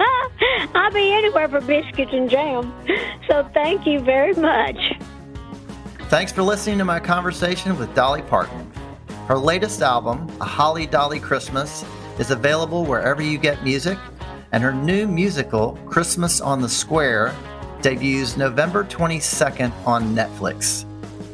I'll 0.74 0.90
be 0.90 1.12
anywhere 1.12 1.48
for 1.48 1.60
biscuits 1.60 2.12
and 2.14 2.30
jam. 2.30 2.72
So 3.28 3.46
thank 3.52 3.86
you 3.86 4.00
very 4.00 4.32
much. 4.32 4.78
Thanks 6.08 6.32
for 6.32 6.42
listening 6.42 6.78
to 6.78 6.86
my 6.86 6.98
conversation 6.98 7.78
with 7.78 7.94
Dolly 7.94 8.22
Parton. 8.22 8.72
Her 9.28 9.36
latest 9.36 9.82
album, 9.82 10.30
A 10.40 10.46
Holly 10.46 10.86
Dolly 10.86 11.20
Christmas, 11.20 11.84
is 12.18 12.30
available 12.30 12.86
wherever 12.86 13.20
you 13.20 13.36
get 13.36 13.62
music, 13.62 13.98
and 14.52 14.62
her 14.62 14.72
new 14.72 15.06
musical, 15.06 15.78
Christmas 15.84 16.40
on 16.40 16.62
the 16.62 16.68
Square, 16.68 17.34
debuts 17.82 18.38
November 18.38 18.84
22nd 18.84 19.70
on 19.86 20.14
Netflix. 20.14 20.86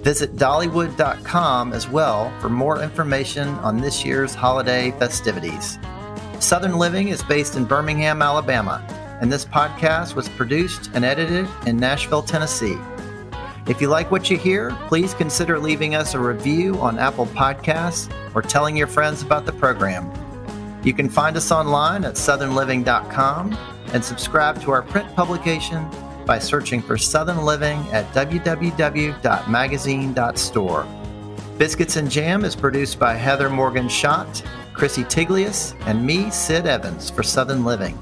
Visit 0.03 0.37
Dollywood.com 0.37 1.73
as 1.73 1.89
well 1.89 2.33
for 2.41 2.49
more 2.49 2.83
information 2.83 3.49
on 3.49 3.81
this 3.81 4.05
year's 4.05 4.35
holiday 4.35 4.93
festivities. 4.93 5.79
Southern 6.39 6.79
Living 6.79 7.09
is 7.09 7.23
based 7.25 7.57
in 7.57 7.65
Birmingham, 7.65 8.23
Alabama, 8.23 8.83
and 9.21 9.33
this 9.33 9.45
podcast 9.45 10.15
was 10.15 10.29
produced 10.29 10.91
and 10.95 11.05
edited 11.05 11.49
in 11.67 11.77
Nashville, 11.77 12.23
Tennessee. 12.23 12.79
If 13.67 13.83
you 13.83 13.89
like 13.89 14.11
what 14.11 14.31
you 14.31 14.39
hear, 14.39 14.71
please 14.87 15.13
consider 15.13 15.59
leaving 15.59 15.95
us 15.95 16.15
a 16.15 16.19
review 16.19 16.77
on 16.77 16.99
Apple 16.99 17.27
Podcasts 17.27 18.11
or 18.35 18.41
telling 18.41 18.77
your 18.77 18.87
friends 18.87 19.21
about 19.23 19.45
the 19.45 19.53
program. 19.53 20.11
You 20.85 20.95
can 20.95 21.09
find 21.09 21.37
us 21.37 21.51
online 21.51 22.05
at 22.05 22.15
southernliving.com 22.15 23.59
and 23.93 24.05
subscribe 24.05 24.63
to 24.63 24.71
our 24.71 24.83
print 24.83 25.15
publication 25.15 25.87
by 26.29 26.39
searching 26.39 26.81
for 26.83 26.99
Southern 26.99 27.45
Living 27.45 27.79
at 27.91 28.05
www.magazine.store. 28.13 30.87
Biscuits 31.57 31.97
and 31.97 32.11
Jam 32.11 32.45
is 32.45 32.55
produced 32.55 32.99
by 32.99 33.15
Heather 33.15 33.49
Morgan 33.49 33.89
Shott, 33.89 34.45
Chrissy 34.75 35.05
Tiglius, 35.05 35.75
and 35.87 36.07
me, 36.07 36.31
Sid 36.31 36.67
Evans, 36.67 37.09
for 37.09 37.23
Southern 37.23 37.65
Living. 37.65 37.97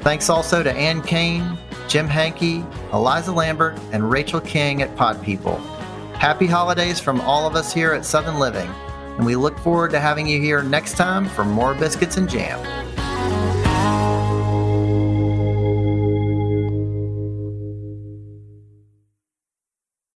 Thanks 0.00 0.30
also 0.30 0.62
to 0.62 0.72
Ann 0.72 1.02
Kane, 1.02 1.58
Jim 1.86 2.08
Hankey, 2.08 2.64
Eliza 2.94 3.30
Lambert, 3.30 3.78
and 3.92 4.10
Rachel 4.10 4.40
King 4.40 4.80
at 4.80 4.96
Pod 4.96 5.22
People. 5.22 5.58
Happy 6.14 6.46
holidays 6.46 6.98
from 6.98 7.20
all 7.20 7.46
of 7.46 7.56
us 7.56 7.74
here 7.74 7.92
at 7.92 8.06
Southern 8.06 8.38
Living, 8.38 8.70
and 9.18 9.26
we 9.26 9.36
look 9.36 9.58
forward 9.58 9.90
to 9.90 10.00
having 10.00 10.26
you 10.26 10.40
here 10.40 10.62
next 10.62 10.96
time 10.96 11.26
for 11.26 11.44
more 11.44 11.74
Biscuits 11.74 12.16
and 12.16 12.26
Jam. 12.28 12.85